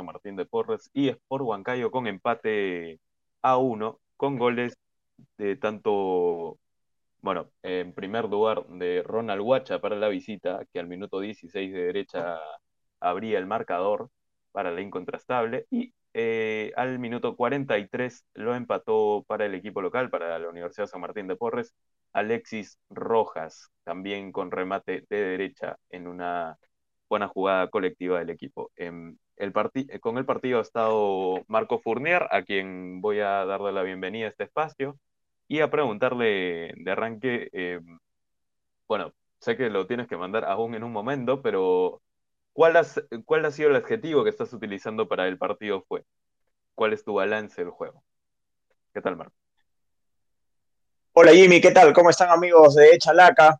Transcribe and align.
San 0.00 0.06
Martín 0.06 0.36
de 0.36 0.46
Porres 0.46 0.90
y 0.94 1.08
Sport 1.08 1.44
Huancayo 1.44 1.90
con 1.90 2.06
empate 2.06 3.00
a 3.42 3.58
uno, 3.58 4.00
con 4.16 4.38
goles 4.38 4.74
de 5.36 5.56
tanto, 5.56 6.58
bueno, 7.20 7.50
en 7.62 7.92
primer 7.92 8.24
lugar 8.26 8.66
de 8.68 9.02
Ronald 9.04 9.42
Huacha 9.42 9.80
para 9.80 9.96
la 9.96 10.08
visita, 10.08 10.64
que 10.72 10.80
al 10.80 10.88
minuto 10.88 11.20
16 11.20 11.72
de 11.72 11.82
derecha 11.82 12.38
abría 13.00 13.38
el 13.38 13.46
marcador 13.46 14.10
para 14.52 14.70
la 14.70 14.80
incontrastable, 14.80 15.66
y 15.70 15.92
eh, 16.14 16.72
al 16.76 16.98
minuto 16.98 17.36
43 17.36 18.24
lo 18.34 18.54
empató 18.54 19.24
para 19.28 19.46
el 19.46 19.54
equipo 19.54 19.82
local, 19.82 20.08
para 20.10 20.38
la 20.38 20.48
Universidad 20.48 20.86
San 20.86 21.02
Martín 21.02 21.26
de 21.28 21.36
Porres, 21.36 21.74
Alexis 22.14 22.78
Rojas, 22.88 23.70
también 23.84 24.32
con 24.32 24.50
remate 24.50 25.04
de 25.10 25.16
derecha 25.20 25.76
en 25.90 26.06
una 26.08 26.58
buena 27.08 27.28
jugada 27.28 27.68
colectiva 27.68 28.18
del 28.20 28.30
equipo. 28.30 28.70
Em, 28.76 29.16
con 30.00 30.18
el 30.18 30.26
partido 30.26 30.58
ha 30.58 30.62
estado 30.62 31.42
Marco 31.48 31.80
Fournier, 31.80 32.26
a 32.30 32.42
quien 32.42 33.00
voy 33.00 33.20
a 33.20 33.44
darle 33.46 33.72
la 33.72 33.82
bienvenida 33.82 34.26
a 34.26 34.30
este 34.30 34.44
espacio 34.44 34.98
y 35.48 35.60
a 35.60 35.70
preguntarle 35.70 36.74
de 36.76 36.90
arranque, 36.90 37.48
em, 37.52 37.98
bueno, 38.86 39.12
sé 39.38 39.56
que 39.56 39.70
lo 39.70 39.86
tienes 39.86 40.08
que 40.08 40.16
mandar 40.16 40.44
aún 40.44 40.74
en 40.74 40.84
un 40.84 40.92
momento, 40.92 41.40
pero 41.40 42.02
¿cuál, 42.52 42.78
¿cuál 43.24 43.44
ha 43.46 43.50
sido 43.50 43.70
el 43.70 43.76
adjetivo 43.76 44.24
que 44.24 44.30
estás 44.30 44.52
utilizando 44.52 45.08
para 45.08 45.26
el 45.26 45.38
partido 45.38 45.84
fue? 45.88 46.04
¿Cuál 46.74 46.92
es 46.92 47.02
tu 47.02 47.14
balance 47.14 47.60
del 47.60 47.70
juego? 47.70 48.04
¿Qué 48.92 49.00
tal, 49.00 49.16
Marco? 49.16 49.34
Hola 51.12 51.32
Jimmy, 51.32 51.60
¿qué 51.60 51.70
tal? 51.70 51.92
¿Cómo 51.92 52.10
están 52.10 52.30
amigos 52.30 52.74
de 52.74 52.96
Chalaca? 52.98 53.58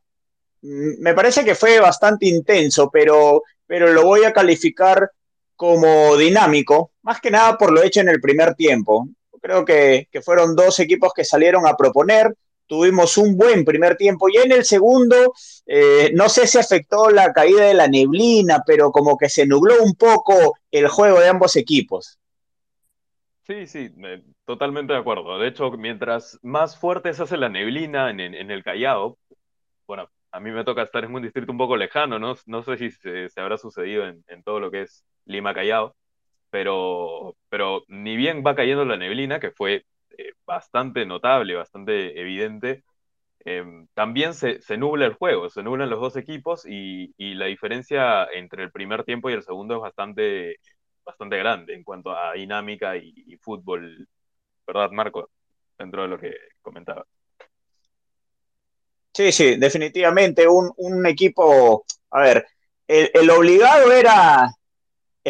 Mm, 0.62 1.00
me 1.00 1.14
parece 1.14 1.44
que 1.44 1.54
fue 1.54 1.80
bastante 1.80 2.26
intenso, 2.26 2.90
pero, 2.90 3.42
pero 3.66 3.88
lo 3.92 4.04
voy 4.04 4.24
a 4.24 4.32
calificar 4.32 5.10
como 5.60 6.16
dinámico, 6.16 6.92
más 7.02 7.20
que 7.20 7.30
nada 7.30 7.58
por 7.58 7.70
lo 7.70 7.82
hecho 7.82 8.00
en 8.00 8.08
el 8.08 8.18
primer 8.18 8.54
tiempo. 8.54 9.06
Creo 9.42 9.62
que, 9.62 10.08
fueron 10.24 10.56
dos 10.56 10.80
equipos 10.80 11.12
que 11.14 11.22
salieron 11.22 11.66
a 11.66 11.76
proponer, 11.76 12.34
tuvimos 12.66 13.18
un 13.18 13.36
buen 13.36 13.62
primer 13.62 13.94
tiempo 13.98 14.30
y 14.30 14.38
en 14.38 14.52
el 14.52 14.64
segundo, 14.64 15.34
eh, 15.66 16.12
no 16.14 16.30
sé 16.30 16.46
si 16.46 16.56
afectó 16.56 17.10
la 17.10 17.34
caída 17.34 17.66
de 17.66 17.74
la 17.74 17.88
neblina, 17.88 18.62
pero 18.66 18.90
como 18.90 19.18
que 19.18 19.28
se 19.28 19.44
nubló 19.44 19.74
un 19.82 19.96
poco 19.96 20.54
el 20.70 20.88
juego 20.88 21.20
de 21.20 21.28
ambos 21.28 21.54
equipos. 21.56 22.18
Sí, 23.46 23.66
sí, 23.66 23.94
totalmente 24.46 24.94
de 24.94 24.98
acuerdo. 24.98 25.38
De 25.38 25.48
hecho, 25.48 25.70
mientras 25.72 26.38
más 26.40 26.78
fuerte 26.78 27.12
se 27.12 27.24
hace 27.24 27.36
la 27.36 27.50
neblina 27.50 28.08
en, 28.08 28.50
el 28.50 28.64
Callao, 28.64 29.18
bueno, 29.86 30.08
a 30.32 30.40
mí 30.40 30.52
me 30.52 30.64
toca 30.64 30.84
estar 30.84 31.04
en 31.04 31.14
un 31.14 31.20
distrito 31.20 31.52
un 31.52 31.58
poco 31.58 31.76
lejano, 31.76 32.18
no, 32.18 32.34
no 32.46 32.62
sé 32.62 32.78
si 32.78 32.90
se, 32.90 33.28
habrá 33.36 33.58
sucedido 33.58 34.06
en, 34.06 34.42
todo 34.42 34.58
lo 34.58 34.70
que 34.70 34.82
es 34.82 35.04
Lima 35.30 35.54
Callao, 35.54 35.96
pero, 36.50 37.36
pero 37.48 37.84
ni 37.88 38.16
bien 38.16 38.42
va 38.46 38.54
cayendo 38.54 38.84
la 38.84 38.96
neblina, 38.96 39.40
que 39.40 39.50
fue 39.52 39.86
eh, 40.18 40.32
bastante 40.46 41.06
notable, 41.06 41.54
bastante 41.54 42.20
evidente, 42.20 42.84
em, 43.44 43.86
también 43.94 44.34
se, 44.34 44.60
nubla 44.78 45.06
el 45.06 45.14
juego, 45.14 45.48
se 45.50 45.62
nublan 45.62 45.90
los 45.90 46.00
dos 46.00 46.16
equipos 46.16 46.66
y, 46.66 47.14
y 47.16 47.34
la 47.34 47.46
diferencia 47.46 48.24
entre 48.32 48.64
el 48.64 48.72
primer 48.72 49.04
tiempo 49.04 49.30
y 49.30 49.34
el 49.34 49.42
segundo 49.42 49.76
es 49.76 49.80
bastante 49.82 50.58
bastante 51.10 51.36
grande 51.38 51.74
en 51.74 51.82
cuanto 51.82 52.10
a 52.10 52.32
dinámica 52.34 52.96
y, 52.96 53.36
fútbol, 53.40 54.06
¿verdad, 54.66 54.90
Marco? 54.90 55.30
Dentro 55.78 56.02
de 56.02 56.08
lo 56.08 56.18
que 56.18 56.34
comentaba. 56.62 57.04
Sí, 59.12 59.32
sí, 59.32 59.56
definitivamente 59.56 60.46
un, 60.46 61.06
equipo, 61.06 61.84
a 62.10 62.20
ver, 62.20 62.46
el, 62.86 63.30
obligado 63.30 63.90
era 63.92 64.48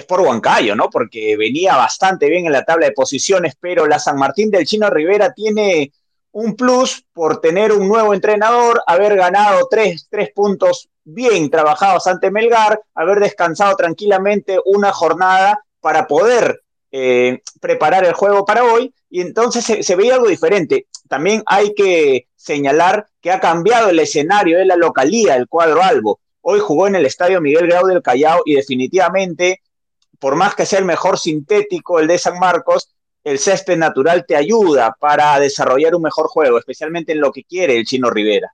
por 0.06 0.20
Huancayo, 0.20 0.74
¿no? 0.76 0.90
Porque 0.90 1.36
venía 1.36 1.76
bastante 1.76 2.28
bien 2.28 2.46
en 2.46 2.52
la 2.52 2.64
tabla 2.64 2.86
de 2.86 2.92
posiciones, 2.92 3.54
pero 3.58 3.86
la 3.86 3.98
San 3.98 4.16
Martín 4.16 4.50
del 4.50 4.66
Chino 4.66 4.88
Rivera 4.90 5.32
tiene 5.32 5.92
un 6.32 6.54
plus 6.54 7.04
por 7.12 7.40
tener 7.40 7.72
un 7.72 7.88
nuevo 7.88 8.14
entrenador, 8.14 8.82
haber 8.86 9.16
ganado 9.16 9.66
tres, 9.68 10.06
tres 10.10 10.30
puntos 10.32 10.88
bien 11.04 11.50
trabajados 11.50 12.06
ante 12.06 12.30
Melgar, 12.30 12.80
haber 12.94 13.20
descansado 13.20 13.74
tranquilamente 13.76 14.58
una 14.64 14.92
jornada 14.92 15.64
para 15.80 16.06
poder 16.06 16.62
eh, 16.92 17.40
preparar 17.60 18.04
el 18.04 18.14
juego 18.14 18.44
para 18.44 18.64
hoy 18.64 18.92
y 19.08 19.20
entonces 19.20 19.86
se, 19.86 19.96
veía 19.96 20.14
algo 20.14 20.28
diferente. 20.28 20.86
También 21.08 21.42
hay 21.46 21.74
que 21.74 22.28
señalar 22.36 23.06
que 23.20 23.32
ha 23.32 23.40
cambiado 23.40 23.90
el 23.90 23.98
escenario 23.98 24.58
de 24.58 24.64
la 24.64 24.76
localía, 24.76 25.36
el 25.36 25.48
cuadro 25.48 25.82
Albo. 25.82 26.20
Hoy 26.40 26.60
jugó 26.60 26.86
en 26.86 26.94
el 26.94 27.06
estadio 27.06 27.40
Miguel 27.40 27.66
Grau 27.66 27.86
del 27.86 28.02
Callao 28.02 28.42
y 28.44 28.54
definitivamente, 28.54 29.60
por 30.20 30.36
más 30.36 30.54
que 30.54 30.66
sea 30.66 30.78
el 30.78 30.84
mejor 30.84 31.18
sintético, 31.18 31.98
el 31.98 32.06
de 32.06 32.18
San 32.18 32.38
Marcos, 32.38 32.94
el 33.24 33.38
césped 33.38 33.76
natural 33.76 34.24
te 34.26 34.36
ayuda 34.36 34.94
para 35.00 35.38
desarrollar 35.40 35.94
un 35.94 36.02
mejor 36.02 36.26
juego, 36.28 36.58
especialmente 36.58 37.12
en 37.12 37.20
lo 37.20 37.32
que 37.32 37.44
quiere 37.44 37.76
el 37.76 37.84
chino 37.84 38.10
Rivera. 38.10 38.52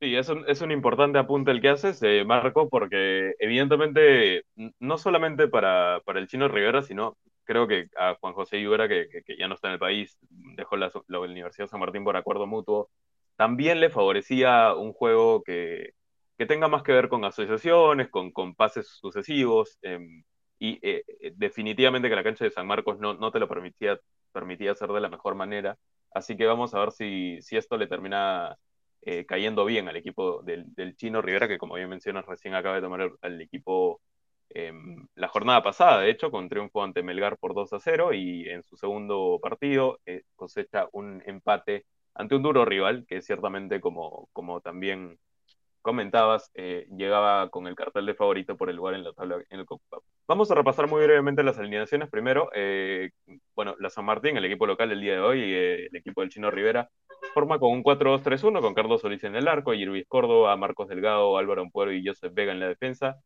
Sí, 0.00 0.16
es 0.16 0.28
un, 0.28 0.44
es 0.48 0.60
un 0.60 0.72
importante 0.72 1.18
apunte 1.18 1.52
el 1.52 1.60
que 1.60 1.68
haces, 1.68 2.02
eh, 2.02 2.24
Marco, 2.24 2.68
porque 2.68 3.34
evidentemente, 3.38 4.44
no 4.80 4.98
solamente 4.98 5.46
para, 5.46 6.00
para, 6.04 6.18
el 6.18 6.26
chino 6.26 6.48
Rivera, 6.48 6.82
sino 6.82 7.16
creo 7.44 7.68
que 7.68 7.86
a 7.96 8.16
Juan 8.20 8.34
José 8.34 8.58
Ibera, 8.58 8.88
que, 8.88 9.08
que, 9.24 9.36
ya 9.36 9.46
no 9.46 9.54
está 9.54 9.68
en 9.68 9.74
el 9.74 9.78
país, 9.78 10.18
dejó 10.56 10.76
la, 10.76 10.90
la, 11.06 11.20
Universidad 11.20 11.66
de 11.66 11.70
San 11.70 11.78
Martín 11.78 12.02
por 12.02 12.16
acuerdo 12.16 12.48
mutuo, 12.48 12.90
también 13.36 13.78
le 13.78 13.90
favorecía 13.90 14.74
un 14.74 14.92
juego 14.92 15.42
que, 15.44 15.92
que 16.36 16.46
tenga 16.46 16.66
más 16.66 16.82
que 16.82 16.92
ver 16.92 17.08
con 17.08 17.24
asociaciones, 17.24 18.08
con, 18.10 18.32
con 18.32 18.56
pases 18.56 18.88
sucesivos, 18.88 19.78
em, 19.82 20.24
y 20.62 20.78
eh, 20.80 21.02
eh, 21.20 21.32
definitivamente 21.34 22.08
que 22.08 22.14
la 22.14 22.22
cancha 22.22 22.44
de 22.44 22.52
San 22.52 22.68
Marcos 22.68 23.00
no, 23.00 23.14
no 23.14 23.32
te 23.32 23.40
lo 23.40 23.48
permitía, 23.48 23.98
permitía 24.30 24.70
hacer 24.70 24.90
de 24.92 25.00
la 25.00 25.08
mejor 25.08 25.34
manera. 25.34 25.76
Así 26.12 26.36
que 26.36 26.46
vamos 26.46 26.72
a 26.72 26.78
ver 26.78 26.92
si, 26.92 27.42
si 27.42 27.56
esto 27.56 27.76
le 27.76 27.88
termina 27.88 28.56
eh, 29.02 29.26
cayendo 29.26 29.64
bien 29.64 29.88
al 29.88 29.96
equipo 29.96 30.40
del, 30.44 30.94
Chino 30.96 31.20
Rivera, 31.20 31.48
que 31.48 31.58
como 31.58 31.74
bien 31.74 31.88
mencionas, 31.88 32.26
recién 32.26 32.54
acaba 32.54 32.76
de 32.76 32.82
tomar 32.82 33.10
el, 33.22 33.40
equipo 33.40 34.00
em, 34.50 35.08
la 35.16 35.26
jornada 35.26 35.64
pasada, 35.64 36.00
de 36.00 36.10
hecho, 36.10 36.30
con 36.30 36.48
triunfo 36.48 36.84
ante 36.84 37.02
Melgar 37.02 37.38
por 37.38 37.54
2 37.54 37.72
a 37.72 37.80
0 37.80 38.14
y 38.14 38.48
en 38.48 38.62
su 38.62 38.76
segundo 38.76 39.40
partido 39.42 39.98
eh, 40.06 40.22
cosecha 40.36 40.88
un 40.92 41.24
empate 41.26 41.86
ante 42.14 42.36
un 42.36 42.42
duro 42.44 42.64
rival, 42.64 43.04
que 43.08 43.20
ciertamente, 43.20 43.80
como, 43.80 44.28
como 44.32 44.60
también 44.60 45.18
comentabas, 45.82 46.50
eh, 46.54 46.86
llegaba 46.96 47.50
con 47.50 47.66
el 47.66 47.74
cartel 47.74 48.06
de 48.06 48.14
favorito 48.14 48.56
por 48.56 48.70
el 48.70 48.76
lugar 48.76 48.94
en 48.94 49.04
la 49.04 49.12
tabla 49.12 49.36
en 49.50 49.60
el 49.60 49.66
Vamos 50.26 50.50
a 50.50 50.54
repasar 50.54 50.88
muy 50.88 51.02
brevemente 51.02 51.42
las 51.42 51.58
alineaciones. 51.58 52.08
Primero, 52.08 52.48
bueno, 53.54 53.74
la 53.78 53.90
San 53.90 54.04
Martín, 54.04 54.36
el 54.36 54.44
equipo 54.44 54.66
local 54.66 54.90
el 54.92 55.00
día 55.00 55.14
de 55.14 55.20
hoy, 55.20 55.40
y 55.40 55.54
el 55.54 55.96
equipo 55.96 56.20
del 56.22 56.30
Chino 56.30 56.50
Rivera, 56.50 56.88
forma 57.34 57.58
con 57.58 57.72
un 57.72 57.82
4-2-3-1, 57.82 58.60
con 58.60 58.74
Carlos 58.74 59.00
Solís 59.00 59.24
en 59.24 59.36
el 59.36 59.48
arco, 59.48 59.72
Luis 59.72 60.06
Córdoba, 60.06 60.56
Marcos 60.56 60.88
Delgado, 60.88 61.36
Álvaro 61.36 61.62
Ampuero 61.62 61.92
y 61.92 62.06
Joseph 62.06 62.32
Vega 62.34 62.52
en 62.52 62.60
la 62.60 62.68
defensa. 62.68 63.16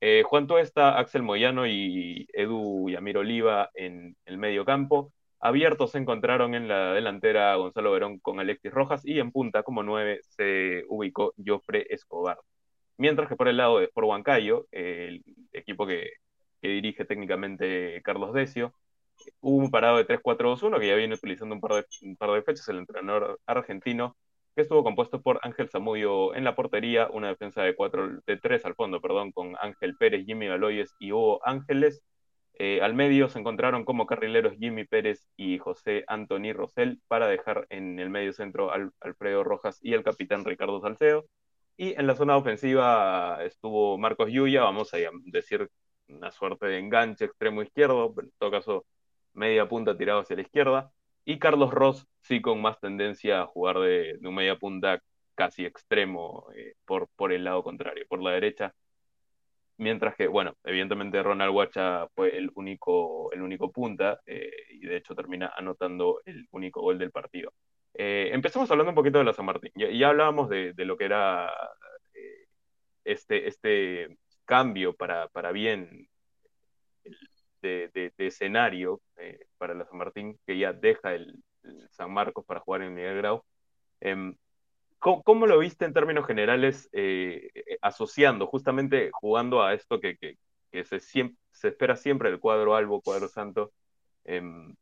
Eh, 0.00 0.22
Juan 0.24 0.46
Tuesta, 0.46 0.98
Axel 0.98 1.22
Moyano 1.22 1.66
y 1.66 2.26
Edu 2.32 2.88
Yamir 2.88 3.18
Oliva 3.18 3.70
en 3.74 4.16
el 4.24 4.38
medio 4.38 4.64
campo. 4.64 5.12
Abiertos 5.40 5.92
se 5.92 5.98
encontraron 5.98 6.54
en 6.54 6.68
la 6.68 6.92
delantera 6.92 7.54
Gonzalo 7.56 7.92
Verón 7.92 8.18
con 8.18 8.40
Alexis 8.40 8.72
Rojas 8.72 9.02
y 9.04 9.18
en 9.20 9.32
punta 9.32 9.62
como 9.62 9.82
nueve 9.82 10.20
se 10.22 10.84
ubicó 10.88 11.34
Jofre 11.44 11.86
Escobar. 11.90 12.38
Mientras 12.98 13.28
que 13.28 13.36
por 13.36 13.48
el 13.48 13.56
lado 13.56 13.78
de 13.78 13.88
por 13.88 14.04
Huancayo, 14.04 14.66
el 14.72 15.24
equipo 15.52 15.86
que, 15.86 16.10
que 16.60 16.68
dirige 16.68 17.04
técnicamente 17.06 18.02
Carlos 18.02 18.34
Decio, 18.34 18.74
hubo 19.40 19.56
un 19.56 19.70
parado 19.70 19.96
de 19.98 20.06
3-4-2-1 20.06 20.78
que 20.80 20.88
ya 20.88 20.94
viene 20.94 21.14
utilizando 21.14 21.54
un 21.54 21.60
par, 21.60 21.72
de, 21.74 21.86
un 22.02 22.16
par 22.16 22.30
de 22.32 22.42
fechas 22.42 22.68
el 22.68 22.78
entrenador 22.78 23.40
argentino, 23.46 24.16
que 24.54 24.62
estuvo 24.62 24.84
compuesto 24.84 25.22
por 25.22 25.40
Ángel 25.42 25.68
Zamudio 25.68 26.34
en 26.34 26.44
la 26.44 26.54
portería, 26.54 27.08
una 27.12 27.28
defensa 27.28 27.62
de, 27.62 27.74
cuatro, 27.74 28.20
de 28.26 28.36
3 28.36 28.64
al 28.64 28.74
fondo, 28.74 29.00
perdón, 29.00 29.32
con 29.32 29.56
Ángel 29.60 29.96
Pérez, 29.96 30.26
Jimmy 30.26 30.48
Galoyes 30.48 30.94
y 30.98 31.12
Hugo 31.12 31.40
Ángeles. 31.44 32.02
Eh, 32.62 32.82
al 32.82 32.92
medio 32.94 33.30
se 33.30 33.38
encontraron 33.38 33.86
como 33.86 34.04
carrileros 34.06 34.52
Jimmy 34.58 34.84
Pérez 34.84 35.26
y 35.34 35.56
José 35.56 36.04
Anthony 36.06 36.52
Rosell 36.52 37.00
para 37.08 37.26
dejar 37.26 37.66
en 37.70 37.98
el 37.98 38.10
medio 38.10 38.34
centro 38.34 38.70
al 38.70 38.92
Alfredo 39.00 39.42
Rojas 39.44 39.78
y 39.80 39.94
el 39.94 40.04
capitán 40.04 40.44
Ricardo 40.44 40.78
Salcedo. 40.82 41.24
Y 41.78 41.94
en 41.98 42.06
la 42.06 42.14
zona 42.16 42.36
ofensiva 42.36 43.38
estuvo 43.44 43.96
Marcos 43.96 44.30
Yuya, 44.30 44.62
vamos 44.62 44.92
a 44.92 44.98
decir 45.24 45.70
una 46.08 46.30
suerte 46.32 46.66
de 46.66 46.78
enganche 46.80 47.24
extremo 47.24 47.62
izquierdo, 47.62 48.14
en 48.18 48.30
todo 48.38 48.50
caso 48.50 48.86
media 49.32 49.66
punta 49.66 49.96
tirado 49.96 50.20
hacia 50.20 50.36
la 50.36 50.42
izquierda, 50.42 50.92
y 51.24 51.38
Carlos 51.38 51.70
Ross 51.72 52.06
sí 52.20 52.42
con 52.42 52.60
más 52.60 52.78
tendencia 52.78 53.40
a 53.40 53.46
jugar 53.46 53.78
de, 53.78 54.18
un 54.22 54.34
media 54.34 54.58
punta 54.58 55.02
casi 55.34 55.64
extremo 55.64 56.46
eh, 56.54 56.74
por, 56.84 57.08
por 57.16 57.32
el 57.32 57.44
lado 57.44 57.62
contrario, 57.62 58.04
por 58.06 58.22
la 58.22 58.32
derecha. 58.32 58.74
Mientras 59.80 60.14
que, 60.14 60.28
bueno, 60.28 60.54
evidentemente 60.62 61.22
Ronald 61.22 61.54
Huacha 61.54 62.06
fue 62.14 62.36
el 62.36 62.50
único, 62.54 63.32
el 63.32 63.40
único 63.40 63.72
punta 63.72 64.20
eh, 64.26 64.50
y 64.68 64.86
de 64.86 64.98
hecho 64.98 65.14
termina 65.14 65.54
anotando 65.56 66.20
el 66.26 66.46
único 66.50 66.82
gol 66.82 66.98
del 66.98 67.10
partido. 67.10 67.54
Eh, 67.94 68.28
empezamos 68.30 68.70
hablando 68.70 68.90
un 68.90 68.94
poquito 68.94 69.16
de 69.16 69.24
la 69.24 69.32
San 69.32 69.46
Martín. 69.46 69.72
Ya, 69.74 70.08
hablábamos 70.08 70.50
de, 70.50 70.74
de, 70.74 70.84
lo 70.84 70.98
que 70.98 71.06
era 71.06 71.50
este, 73.04 73.48
este 73.48 74.18
cambio 74.44 74.94
para, 74.94 75.28
para 75.28 75.50
bien 75.50 76.06
de, 77.62 78.12
escenario 78.18 79.00
eh, 79.16 79.46
para 79.56 79.72
la 79.72 79.86
San 79.86 79.96
Martín, 79.96 80.38
que 80.46 80.58
ya 80.58 80.74
deja 80.74 81.14
el, 81.14 81.42
San 81.88 82.12
Marcos 82.12 82.44
para 82.44 82.60
jugar 82.60 82.82
en 82.82 82.94
Miguel 82.94 83.16
Grau. 83.16 83.42
¿Cómo, 85.00 85.46
lo 85.46 85.58
viste 85.58 85.84
en 85.84 85.92
términos 85.92 86.26
generales 86.26 86.88
eh, 86.92 87.50
asociando, 87.82 88.46
justamente 88.46 89.10
jugando 89.12 89.62
a 89.62 89.74
esto 89.74 90.00
que, 90.00 90.36
se, 90.84 91.00
se, 91.00 91.68
espera 91.68 91.96
siempre 91.96 92.30
del 92.30 92.38
cuadro 92.38 92.76
Albo, 92.76 93.00
cuadro 93.00 93.28
Santo? 93.28 93.72
Em, 94.24 94.74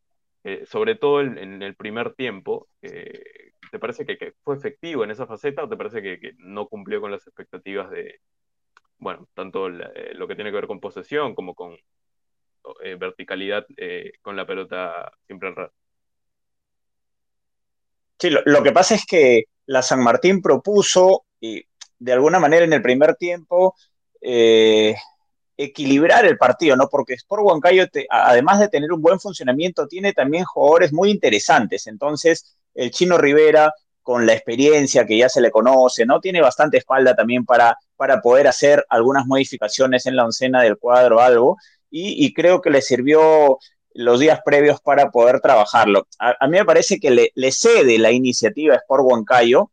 sobre 0.66 0.94
todo 0.94 1.20
en, 1.20 1.62
el 1.62 1.74
primer 1.76 2.14
tiempo, 2.14 2.68
¿te 2.80 3.78
parece 3.78 4.04
que, 4.06 4.34
fue 4.42 4.56
efectivo 4.56 5.04
en 5.04 5.10
esa 5.10 5.26
faceta 5.26 5.64
o 5.64 5.68
te 5.68 5.76
parece 5.76 6.02
que, 6.02 6.34
no 6.38 6.68
cumplió 6.68 7.00
con 7.00 7.10
las 7.10 7.26
expectativas 7.26 7.90
de, 7.90 8.20
bueno, 8.98 9.28
tanto 9.34 9.68
eh, 9.68 10.14
lo 10.14 10.26
que 10.26 10.34
tiene 10.34 10.50
que 10.50 10.56
ver 10.56 10.66
con 10.66 10.80
posesión 10.80 11.34
como 11.34 11.54
con 11.54 11.76
eh, 12.82 12.96
verticalidad 12.96 13.64
eh, 13.76 14.12
con 14.22 14.36
la 14.36 14.46
pelota 14.46 15.10
siempre 15.26 15.48
en 15.48 15.56
red? 15.56 15.68
Sí, 18.18 18.30
lo, 18.30 18.62
que 18.64 18.72
pasa 18.72 18.96
es 18.96 19.06
que 19.06 19.44
la 19.68 19.82
San 19.82 20.02
Martín 20.02 20.42
propuso, 20.42 21.24
y 21.40 21.62
de 21.98 22.12
alguna 22.12 22.40
manera 22.40 22.64
en 22.64 22.72
el 22.72 22.82
primer 22.82 23.14
tiempo, 23.14 23.76
equilibrar 25.56 26.24
el 26.24 26.38
partido, 26.38 26.76
¿no? 26.76 26.88
Porque 26.88 27.14
Sport 27.14 27.42
Huancayo, 27.44 27.84
además 28.10 28.60
de 28.60 28.68
tener 28.68 28.92
un 28.92 29.02
buen 29.02 29.20
funcionamiento, 29.20 29.86
tiene 29.86 30.12
también 30.12 30.44
jugadores 30.44 30.92
muy 30.92 31.10
interesantes. 31.10 31.86
Entonces, 31.86 32.56
el 32.74 32.90
Chino 32.90 33.18
Rivera, 33.18 33.72
con 34.02 34.24
la 34.24 34.32
experiencia 34.32 35.04
que 35.04 35.18
ya 35.18 35.28
se 35.28 35.40
le 35.40 35.50
conoce, 35.50 36.06
¿no? 36.06 36.20
Tiene 36.20 36.40
bastante 36.40 36.78
espalda 36.78 37.14
también 37.14 37.44
para, 37.44 37.76
para 37.96 38.22
poder 38.22 38.46
hacer 38.46 38.86
algunas 38.88 39.26
modificaciones 39.26 40.06
en 40.06 40.16
la 40.16 40.24
oncena 40.24 40.62
del 40.62 40.78
cuadro 40.78 41.20
algo, 41.20 41.58
y, 41.90 42.32
creo 42.34 42.60
que 42.60 42.70
le 42.70 42.82
sirvió 42.82 43.58
los 43.94 44.20
días 44.20 44.40
previos 44.44 44.80
para 44.80 45.10
poder 45.10 45.40
trabajarlo. 45.40 46.06
A, 46.18 46.46
mí 46.46 46.58
me 46.58 46.64
parece 46.64 47.00
que 47.00 47.32
le, 47.34 47.52
cede 47.52 47.98
la 47.98 48.10
iniciativa 48.10 48.76
Sport 48.76 49.04
Huancayo, 49.04 49.70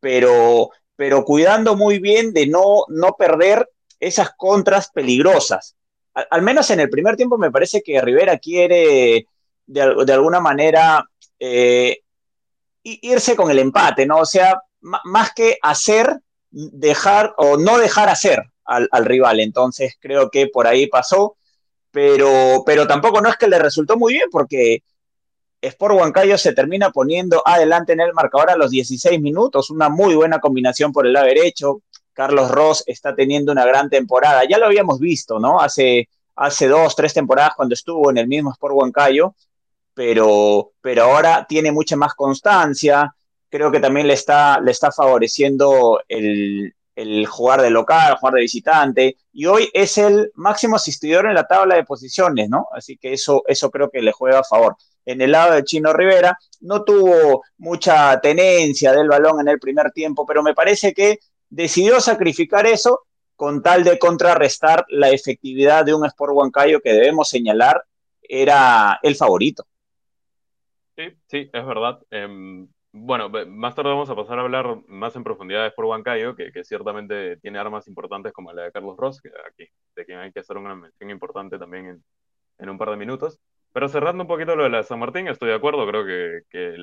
pero, 0.00 0.70
pero 0.96 1.24
cuidando 1.24 1.76
muy 1.76 1.98
bien 1.98 2.32
de 2.32 2.46
no, 2.46 2.84
no 2.88 3.12
perder 3.16 3.68
esas 4.00 4.30
contras 4.36 4.90
peligrosas. 4.90 5.76
Al, 6.14 6.42
menos 6.42 6.70
en 6.70 6.80
el 6.80 6.90
primer 6.90 7.16
tiempo 7.16 7.38
me 7.38 7.50
parece 7.50 7.82
que 7.82 8.00
Rivera 8.00 8.38
quiere 8.38 9.26
de, 9.66 10.12
alguna 10.12 10.40
manera 10.40 11.04
eh, 11.38 12.00
irse 12.82 13.34
con 13.34 13.50
el 13.50 13.58
empate, 13.58 14.06
¿no? 14.06 14.18
O 14.18 14.26
sea, 14.26 14.60
más 14.80 15.32
que 15.32 15.58
hacer, 15.62 16.20
dejar 16.50 17.34
o 17.36 17.56
no 17.56 17.78
dejar 17.78 18.08
hacer 18.08 18.44
al, 18.64 19.04
rival. 19.04 19.40
Entonces 19.40 19.96
creo 20.00 20.30
que 20.30 20.46
por 20.46 20.66
ahí 20.66 20.86
pasó, 20.86 21.36
pero, 21.94 22.64
pero 22.66 22.88
tampoco 22.88 23.20
no 23.20 23.28
es 23.28 23.36
que 23.36 23.46
le 23.46 23.56
resultó 23.56 23.96
muy 23.96 24.14
bien 24.14 24.28
porque 24.28 24.82
Sport 25.60 25.94
Huancayo 25.94 26.36
se 26.36 26.52
termina 26.52 26.90
poniendo 26.90 27.40
adelante 27.46 27.92
en 27.92 28.00
el 28.00 28.12
marcador 28.12 28.50
a 28.50 28.56
los 28.56 28.72
16 28.72 29.20
minutos, 29.20 29.70
una 29.70 29.88
muy 29.88 30.16
buena 30.16 30.40
combinación 30.40 30.92
por 30.92 31.06
el 31.06 31.12
lado 31.12 31.26
derecho. 31.26 31.82
Carlos 32.12 32.50
Ross 32.50 32.82
está 32.88 33.14
teniendo 33.14 33.52
una 33.52 33.64
gran 33.64 33.88
temporada, 33.88 34.42
ya 34.44 34.58
lo 34.58 34.66
habíamos 34.66 34.98
visto, 34.98 35.38
¿no? 35.38 35.60
Hace, 35.60 36.08
hace 36.34 36.66
dos, 36.66 36.96
tres 36.96 37.14
temporadas 37.14 37.52
cuando 37.56 37.74
estuvo 37.74 38.10
en 38.10 38.18
el 38.18 38.26
mismo 38.26 38.50
Sport 38.50 38.74
Huancayo, 38.74 39.36
pero, 39.94 40.72
pero 40.80 41.04
ahora 41.04 41.46
tiene 41.48 41.70
mucha 41.70 41.94
más 41.94 42.14
constancia. 42.14 43.14
Creo 43.48 43.70
que 43.70 43.78
también 43.78 44.08
le 44.08 44.14
está, 44.14 44.60
le 44.60 44.72
está 44.72 44.90
favoreciendo 44.90 46.00
el, 46.08 46.74
jugar 47.26 47.60
de 47.62 47.70
local, 47.70 48.16
jugar 48.16 48.34
de 48.34 48.40
visitante, 48.42 49.16
y 49.32 49.46
hoy 49.46 49.68
es 49.72 49.98
el 49.98 50.30
máximo 50.34 50.76
asistidor 50.76 51.26
en 51.26 51.34
la 51.34 51.46
tabla 51.46 51.74
de 51.74 51.84
posiciones, 51.84 52.48
¿no? 52.48 52.66
Así 52.72 52.96
que 52.96 53.12
eso, 53.12 53.42
eso 53.46 53.70
creo 53.70 53.90
que 53.90 54.02
le 54.02 54.12
juega 54.12 54.40
a 54.40 54.44
favor. 54.44 54.76
En 55.04 55.20
el 55.20 55.32
lado 55.32 55.54
de 55.54 55.64
Chino 55.64 55.92
Rivera, 55.92 56.38
no 56.60 56.84
tuvo 56.84 57.42
mucha 57.58 58.20
tenencia 58.20 58.92
del 58.92 59.08
balón 59.08 59.40
en 59.40 59.48
el 59.48 59.58
primer 59.58 59.90
tiempo, 59.90 60.24
pero 60.24 60.42
me 60.42 60.54
parece 60.54 60.94
que 60.94 61.18
decidió 61.50 62.00
sacrificar 62.00 62.66
eso 62.66 63.00
con 63.36 63.62
tal 63.62 63.84
de 63.84 63.98
contrarrestar 63.98 64.84
la 64.88 65.10
efectividad 65.10 65.84
de 65.84 65.94
un 65.94 66.06
Sport 66.06 66.32
Huancayo 66.34 66.80
que 66.80 66.92
debemos 66.92 67.28
señalar 67.28 67.82
era 68.22 68.98
el 69.02 69.16
favorito. 69.16 69.66
Sí, 70.96 71.04
sí, 71.26 71.50
es 71.52 71.66
verdad. 71.66 72.00
Em, 72.10 72.68
bueno, 73.04 73.28
más 73.28 73.74
tarde 73.74 73.90
vamos 73.90 74.08
a 74.08 74.16
pasar 74.16 74.38
a 74.38 74.42
hablar 74.42 74.78
más 74.86 75.14
en 75.16 75.24
profundidad 75.24 75.62
de 75.62 75.68
Sport 75.68 75.88
Huancayo, 75.88 76.34
que, 76.34 76.50
que 76.52 76.64
ciertamente 76.64 77.36
tiene 77.38 77.58
armas 77.58 77.86
importantes 77.86 78.32
como 78.32 78.52
la 78.52 78.62
de 78.62 78.72
Carlos 78.72 78.96
Ross, 78.96 79.20
que 79.20 79.30
aquí, 79.46 79.68
de 79.94 80.04
quien 80.06 80.18
hay 80.18 80.32
que 80.32 80.40
hacer 80.40 80.56
una 80.56 80.74
mención 80.74 81.10
importante 81.10 81.58
también 81.58 81.86
en, 81.86 82.04
en 82.58 82.68
un 82.70 82.78
par 82.78 82.90
de 82.90 82.96
minutos. 82.96 83.38
Pero 83.72 83.88
cerrando 83.88 84.22
un 84.24 84.28
poquito 84.28 84.56
lo 84.56 84.64
de 84.64 84.70
la 84.70 84.82
San 84.84 85.00
Martín, 85.00 85.28
estoy 85.28 85.50
de 85.50 85.56
acuerdo, 85.56 85.86
creo 85.86 86.06
que, 86.06 86.42
que 86.48 86.76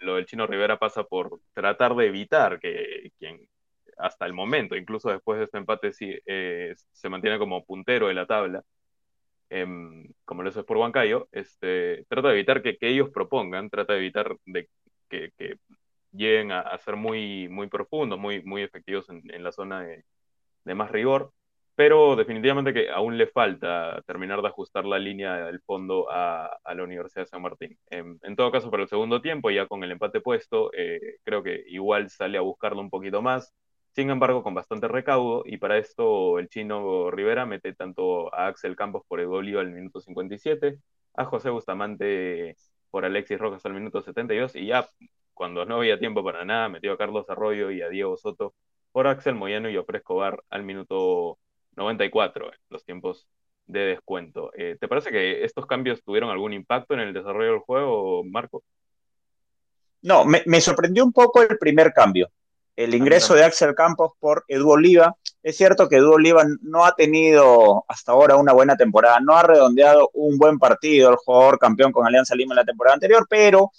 lo 0.00 0.14
del 0.16 0.26
Chino 0.26 0.46
Rivera 0.46 0.78
pasa 0.78 1.04
por 1.04 1.40
tratar 1.52 1.94
de 1.96 2.06
evitar 2.06 2.58
que 2.58 3.12
quien 3.18 3.46
hasta 3.98 4.26
el 4.26 4.32
momento, 4.32 4.74
incluso 4.74 5.10
después 5.10 5.38
de 5.38 5.44
este 5.44 5.58
empate, 5.58 5.92
sí, 5.92 6.18
eh, 6.26 6.74
se 6.92 7.08
mantiene 7.08 7.38
como 7.38 7.64
puntero 7.64 8.08
de 8.08 8.14
la 8.14 8.26
tabla, 8.26 8.62
Em, 9.54 10.08
como 10.24 10.42
lo 10.42 10.48
es 10.48 10.56
por 10.64 10.78
Huancayo, 10.78 11.28
este, 11.30 12.06
trata 12.08 12.28
de 12.28 12.34
evitar 12.36 12.62
que, 12.62 12.78
ellos 12.80 13.10
propongan, 13.10 13.68
trata 13.68 13.92
de 13.92 13.98
evitar 13.98 14.34
de, 14.46 14.70
que, 15.12 15.58
lleguen 16.12 16.52
a, 16.52 16.76
ser 16.78 16.96
muy, 16.96 17.48
muy 17.48 17.68
profundos, 17.68 18.18
muy, 18.18 18.42
muy 18.44 18.62
efectivos 18.62 19.08
en, 19.08 19.42
la 19.42 19.52
zona 19.52 19.80
de, 19.82 20.74
más 20.74 20.90
rigor, 20.90 21.32
pero 21.74 22.16
definitivamente 22.16 22.74
que 22.74 22.90
aún 22.90 23.16
le 23.18 23.26
falta 23.26 24.02
terminar 24.06 24.42
de 24.42 24.48
ajustar 24.48 24.84
la 24.84 24.98
línea 24.98 25.46
del 25.46 25.60
fondo 25.62 26.08
a, 26.10 26.50
la 26.74 26.84
Universidad 26.84 27.22
de 27.24 27.28
San 27.28 27.42
Martín. 27.42 27.78
En, 27.90 28.36
todo 28.36 28.52
caso, 28.52 28.70
para 28.70 28.82
el 28.84 28.88
segundo 28.88 29.22
tiempo, 29.22 29.50
ya 29.50 29.66
con 29.66 29.82
el 29.84 29.92
empate 29.92 30.20
puesto, 30.20 30.70
eh, 30.74 31.18
creo 31.24 31.42
que 31.42 31.64
igual 31.68 32.10
sale 32.10 32.38
a 32.38 32.42
buscarlo 32.42 32.80
un 32.80 32.90
poquito 32.90 33.22
más, 33.22 33.52
sin 33.94 34.10
embargo, 34.10 34.42
con 34.42 34.54
bastante 34.54 34.88
recaudo, 34.88 35.42
y 35.46 35.58
para 35.58 35.78
esto 35.78 36.38
el 36.38 36.48
chino 36.48 37.10
Rivera 37.10 37.44
mete 37.46 37.74
tanto 37.74 38.34
a 38.34 38.46
Axel 38.46 38.76
Campos 38.76 39.02
por 39.06 39.20
Edu 39.20 39.36
al 39.58 39.70
minuto 39.70 40.00
57, 40.00 40.78
a 41.14 41.24
José 41.26 41.50
Bustamante 41.50 42.56
por 42.92 43.04
Alexis 43.04 43.38
Rojas 43.38 43.66
al 43.66 43.72
minuto 43.72 44.02
72, 44.02 44.54
y 44.54 44.66
ya 44.66 44.88
cuando 45.34 45.64
no 45.64 45.76
había 45.76 45.98
tiempo 45.98 46.22
para 46.22 46.44
nada, 46.44 46.68
metió 46.68 46.92
a 46.92 46.98
Carlos 46.98 47.28
Arroyo 47.28 47.70
y 47.72 47.82
a 47.82 47.88
Diego 47.88 48.16
Soto 48.16 48.54
por 48.92 49.06
Axel 49.06 49.34
Moyano 49.34 49.70
y 49.70 49.78
Opres 49.78 50.00
Escobar 50.00 50.44
al 50.50 50.62
minuto 50.62 51.38
94, 51.76 52.52
los 52.68 52.84
tiempos 52.84 53.26
de 53.66 53.80
descuento. 53.80 54.52
Eh, 54.54 54.76
¿Te 54.78 54.88
parece 54.88 55.10
que 55.10 55.42
estos 55.42 55.66
cambios 55.66 56.04
tuvieron 56.04 56.30
algún 56.30 56.52
impacto 56.52 56.92
en 56.92 57.00
el 57.00 57.14
desarrollo 57.14 57.52
del 57.52 57.60
juego, 57.60 58.22
Marco? 58.24 58.62
No, 60.02 60.24
me 60.24 60.60
sorprendió 60.60 61.04
un 61.04 61.12
poco 61.12 61.42
el 61.42 61.58
primer 61.58 61.92
cambio 61.92 62.30
el 62.76 62.94
ingreso 62.94 63.34
de 63.34 63.44
Axel 63.44 63.74
Campos 63.74 64.12
por 64.18 64.44
Edu 64.48 64.70
Oliva. 64.70 65.16
Es 65.42 65.56
cierto 65.56 65.88
que 65.88 65.96
Edu 65.96 66.12
Oliva 66.12 66.44
no 66.62 66.84
ha 66.84 66.94
tenido 66.94 67.84
hasta 67.88 68.12
ahora 68.12 68.36
una 68.36 68.52
buena 68.52 68.76
temporada, 68.76 69.18
no 69.20 69.36
ha 69.36 69.42
redondeado 69.42 70.10
un 70.14 70.38
buen 70.38 70.58
partido, 70.58 71.10
el 71.10 71.16
jugador 71.16 71.58
campeón 71.58 71.92
con 71.92 72.06
Alianza 72.06 72.34
Lima 72.34 72.54
en 72.54 72.58
la 72.58 72.64
temporada 72.64 72.94
anterior, 72.94 73.26
pero, 73.28 73.72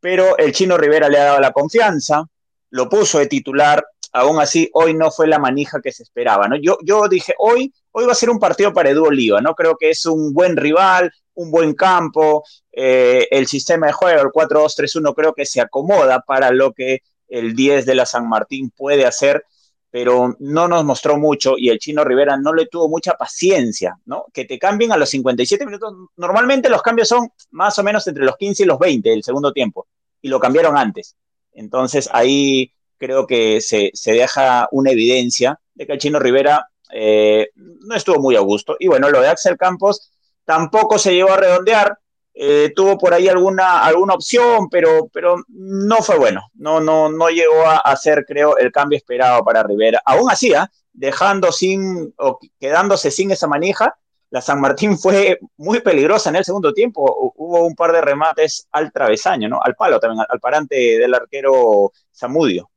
pero 0.00 0.36
el 0.38 0.52
chino 0.52 0.76
Rivera 0.76 1.08
le 1.08 1.18
ha 1.18 1.24
dado 1.24 1.40
la 1.40 1.52
confianza, 1.52 2.24
lo 2.70 2.88
puso 2.88 3.18
de 3.18 3.26
titular, 3.26 3.84
aún 4.12 4.40
así 4.40 4.70
hoy 4.72 4.94
no 4.94 5.10
fue 5.10 5.26
la 5.26 5.38
manija 5.38 5.80
que 5.82 5.92
se 5.92 6.02
esperaba. 6.02 6.48
¿no? 6.48 6.56
Yo, 6.56 6.78
yo 6.82 7.08
dije, 7.08 7.34
hoy, 7.38 7.72
hoy 7.92 8.06
va 8.06 8.12
a 8.12 8.16
ser 8.16 8.30
un 8.30 8.38
partido 8.38 8.72
para 8.72 8.90
Edu 8.90 9.04
Oliva, 9.04 9.40
¿no? 9.40 9.54
Creo 9.54 9.76
que 9.76 9.90
es 9.90 10.06
un 10.06 10.32
buen 10.32 10.56
rival, 10.56 11.12
un 11.34 11.50
buen 11.50 11.74
campo, 11.74 12.44
eh, 12.72 13.26
el 13.30 13.46
sistema 13.46 13.86
de 13.86 13.92
juego, 13.92 14.20
el 14.20 14.28
4-2-3-1, 14.28 15.14
creo 15.14 15.34
que 15.34 15.46
se 15.46 15.60
acomoda 15.60 16.20
para 16.20 16.50
lo 16.50 16.72
que 16.72 17.00
el 17.32 17.56
10 17.56 17.86
de 17.86 17.94
la 17.94 18.06
San 18.06 18.28
Martín 18.28 18.70
puede 18.70 19.06
hacer, 19.06 19.44
pero 19.90 20.36
no 20.38 20.68
nos 20.68 20.84
mostró 20.84 21.18
mucho 21.18 21.54
y 21.56 21.70
el 21.70 21.78
chino 21.78 22.04
Rivera 22.04 22.36
no 22.36 22.52
le 22.52 22.66
tuvo 22.66 22.88
mucha 22.88 23.14
paciencia, 23.14 23.98
¿no? 24.04 24.26
Que 24.32 24.44
te 24.44 24.58
cambien 24.58 24.92
a 24.92 24.96
los 24.96 25.08
57 25.10 25.64
minutos. 25.64 25.94
Normalmente 26.16 26.68
los 26.68 26.82
cambios 26.82 27.08
son 27.08 27.30
más 27.50 27.78
o 27.78 27.82
menos 27.82 28.06
entre 28.06 28.24
los 28.24 28.36
15 28.36 28.62
y 28.62 28.66
los 28.66 28.78
20 28.78 29.10
del 29.10 29.22
segundo 29.22 29.52
tiempo 29.52 29.86
y 30.20 30.28
lo 30.28 30.38
cambiaron 30.40 30.76
antes. 30.76 31.16
Entonces 31.52 32.08
ahí 32.12 32.72
creo 32.98 33.26
que 33.26 33.60
se, 33.60 33.92
deja 34.04 34.68
una 34.70 34.90
evidencia 34.92 35.58
de 35.74 35.86
que 35.86 35.92
el 35.94 35.98
chino 35.98 36.18
Rivera 36.18 36.68
eh, 36.92 37.50
no 37.54 37.94
estuvo 37.94 38.20
muy 38.20 38.36
a 38.36 38.40
gusto. 38.40 38.76
Y 38.78 38.88
bueno, 38.88 39.10
lo 39.10 39.20
de 39.20 39.28
Axel 39.28 39.56
Campos 39.56 40.12
tampoco 40.44 40.98
se 40.98 41.14
llevó 41.14 41.32
a 41.32 41.38
redondear. 41.38 41.98
Eh, 42.34 42.72
tuvo 42.74 42.96
por 42.96 43.12
ahí 43.12 43.28
alguna, 43.28 43.84
alguna 43.84 44.14
opción, 44.14 44.68
pero, 44.70 45.08
pero 45.12 45.36
no 45.48 45.96
fue 46.02 46.16
bueno. 46.16 46.42
No, 46.54 46.80
no, 46.80 47.10
no 47.10 47.28
llegó 47.28 47.62
a 47.66 47.78
hacer, 47.78 48.24
creo, 48.26 48.56
el 48.56 48.72
cambio 48.72 48.96
esperado 48.96 49.44
para 49.44 49.62
Rivera. 49.62 50.00
Aún 50.04 50.30
así, 50.30 50.54
¿ah? 50.54 50.70
dejando 50.92 51.52
sin 51.52 52.12
o 52.16 52.38
quedándose 52.58 53.10
sin 53.10 53.30
esa 53.30 53.46
manija, 53.46 53.96
la 54.30 54.40
San 54.40 54.60
Martín 54.60 54.96
fue 54.96 55.38
muy 55.58 55.80
peligrosa 55.80 56.30
en 56.30 56.36
el 56.36 56.44
segundo 56.44 56.72
tiempo. 56.72 57.32
Hubo 57.36 57.66
un 57.66 57.74
par 57.74 57.92
de 57.92 58.00
remates 58.00 58.66
al 58.72 58.90
travesaño, 58.90 59.48
¿no? 59.48 59.60
Al 59.62 59.74
palo 59.74 60.00
también, 60.00 60.24
al, 60.26 60.40
parante 60.40 60.74
del 60.98 61.12
arquero 61.12 61.92
Zamudio. 62.14 62.70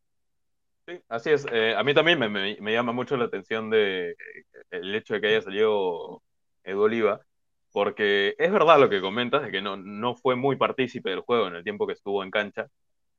Sí, 0.85 0.99
así 1.07 1.29
es. 1.31 1.45
Eh, 1.51 1.73
a 1.75 1.81
mí 1.81 1.93
también 1.93 2.19
me, 2.19 2.27
me, 2.29 2.73
llama 2.73 2.91
mucho 2.91 3.15
la 3.15 3.25
atención 3.25 3.69
de 3.69 4.15
el 4.69 4.93
hecho 4.93 5.13
de 5.13 5.21
que 5.21 5.27
haya 5.27 5.41
salido 5.41 6.21
Edu 6.63 6.81
Oliva 6.81 7.21
porque 7.75 8.35
es 8.39 8.51
verdad 8.53 8.79
lo 8.79 8.89
que 8.89 9.01
comentas 9.01 9.43
de 9.43 9.51
que 9.51 9.61
no, 9.61 9.75
no 9.75 10.15
fue 10.15 10.37
muy 10.37 10.55
partícipe 10.55 11.09
del 11.09 11.19
juego 11.19 11.47
en 11.49 11.55
el 11.55 11.63
tiempo 11.65 11.85
que 11.85 11.91
estuvo 11.91 12.23
en 12.23 12.31
cancha, 12.31 12.67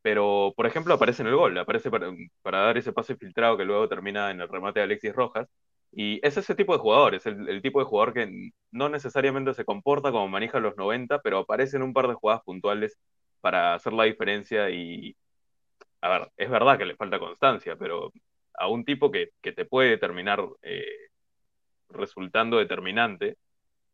pero 0.03 0.55
por 0.57 0.67
ejemplo 0.67 0.95
aparece 0.95 1.23
en 1.23 1.29
el 1.29 1.37
gol, 1.37 1.59
aparece 1.59 1.91
para, 1.91 2.11
dar 2.43 2.79
ese 2.79 2.95
pase 2.95 3.17
filtrado 3.17 3.59
que 3.59 3.67
luego 3.67 3.87
termina 3.89 4.31
en 4.31 4.41
el 4.41 4.49
remate 4.49 4.81
de 4.81 4.85
Alexis 4.85 5.15
Rojas, 5.15 5.47
y 5.93 6.21
es 6.27 6.39
ese 6.39 6.55
tipo 6.55 6.73
de 6.73 6.79
jugador, 6.79 7.15
es 7.15 7.27
el, 7.27 7.61
tipo 7.63 7.81
de 7.81 7.85
jugador 7.87 8.15
que 8.15 8.51
no 8.71 8.89
necesariamente 8.89 9.53
se 9.53 9.67
comporta 9.67 10.11
como 10.11 10.29
maneja 10.29 10.59
los 10.59 10.77
90, 10.79 11.21
pero 11.21 11.41
aparece 11.41 11.77
en 11.77 11.83
un 11.83 11.93
par 11.93 12.09
de 12.09 12.15
jugadas 12.15 12.43
puntuales 12.43 12.99
para 13.43 13.75
hacer 13.75 13.93
la 13.93 14.05
diferencia 14.05 14.71
y, 14.71 15.15
a 16.01 16.09
ver, 16.09 16.33
es 16.39 16.51
verdad 16.51 16.79
que 16.79 16.87
le 16.87 16.97
falta 16.97 17.19
constancia, 17.19 17.77
pero 17.77 18.13
a 18.55 18.69
un 18.69 18.85
tipo 18.87 19.11
que, 19.11 19.33
te 19.43 19.65
puede 19.67 19.99
terminar 19.99 20.43
eh, 20.63 20.87
resultando 21.91 22.59
determinante, 22.59 23.37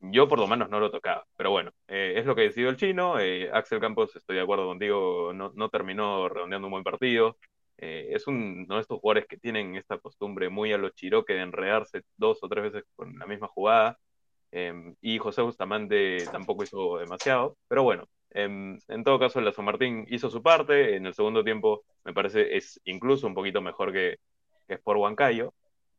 yo 0.02 0.28
por 0.28 0.38
lo 0.38 0.46
menos 0.46 0.68
no 0.70 0.80
lo 0.80 0.90
tocaba. 0.90 1.24
Pero 1.36 1.50
bueno, 1.50 1.72
eh, 1.88 2.14
es 2.16 2.26
lo 2.26 2.34
que 2.34 2.42
decidió 2.42 2.68
el 2.68 2.76
chino. 2.76 3.18
Eh, 3.18 3.50
Axel 3.52 3.80
Campos, 3.80 4.14
estoy 4.16 4.36
de 4.36 4.42
acuerdo 4.42 4.66
contigo, 4.66 5.32
no, 5.34 5.52
no 5.54 5.68
terminó 5.70 6.28
redondeando 6.28 6.68
un 6.68 6.72
buen 6.72 6.84
partido. 6.84 7.38
es 7.78 8.26
uno 8.26 8.76
de 8.76 8.80
estos 8.80 9.00
jugadores 9.00 9.26
que 9.28 9.38
tienen 9.38 9.76
esta 9.76 9.98
costumbre 9.98 10.48
muy 10.48 10.72
a 10.72 10.78
los 10.78 10.94
Chiroque 10.94 11.34
de 11.34 11.40
enredarse 11.42 12.02
dos 12.16 12.38
o 12.42 12.48
tres 12.48 12.64
veces 12.64 12.84
con 12.96 13.18
la 13.18 13.26
misma 13.26 13.48
jugada. 13.48 13.98
Em, 14.52 14.94
y 15.00 15.18
José 15.18 15.42
Bustamante 15.42 16.26
tampoco 16.30 16.62
hizo 16.62 16.98
demasiado. 16.98 17.56
Pero 17.68 17.82
bueno, 17.82 18.08
em, 18.30 18.78
en 18.88 19.04
todo 19.04 19.18
caso, 19.18 19.40
el 19.40 19.52
San 19.54 19.64
Martín 19.64 20.06
hizo 20.10 20.30
su 20.30 20.42
parte. 20.42 20.96
En 20.96 21.06
el 21.06 21.14
segundo 21.14 21.42
tiempo, 21.42 21.84
me 22.04 22.12
parece, 22.12 22.56
es 22.56 22.80
incluso 22.84 23.26
un 23.26 23.34
poquito 23.34 23.62
mejor 23.62 23.92
que, 23.92 24.18
que 24.68 24.78
por 24.78 24.96
Huancayo. 24.98 25.54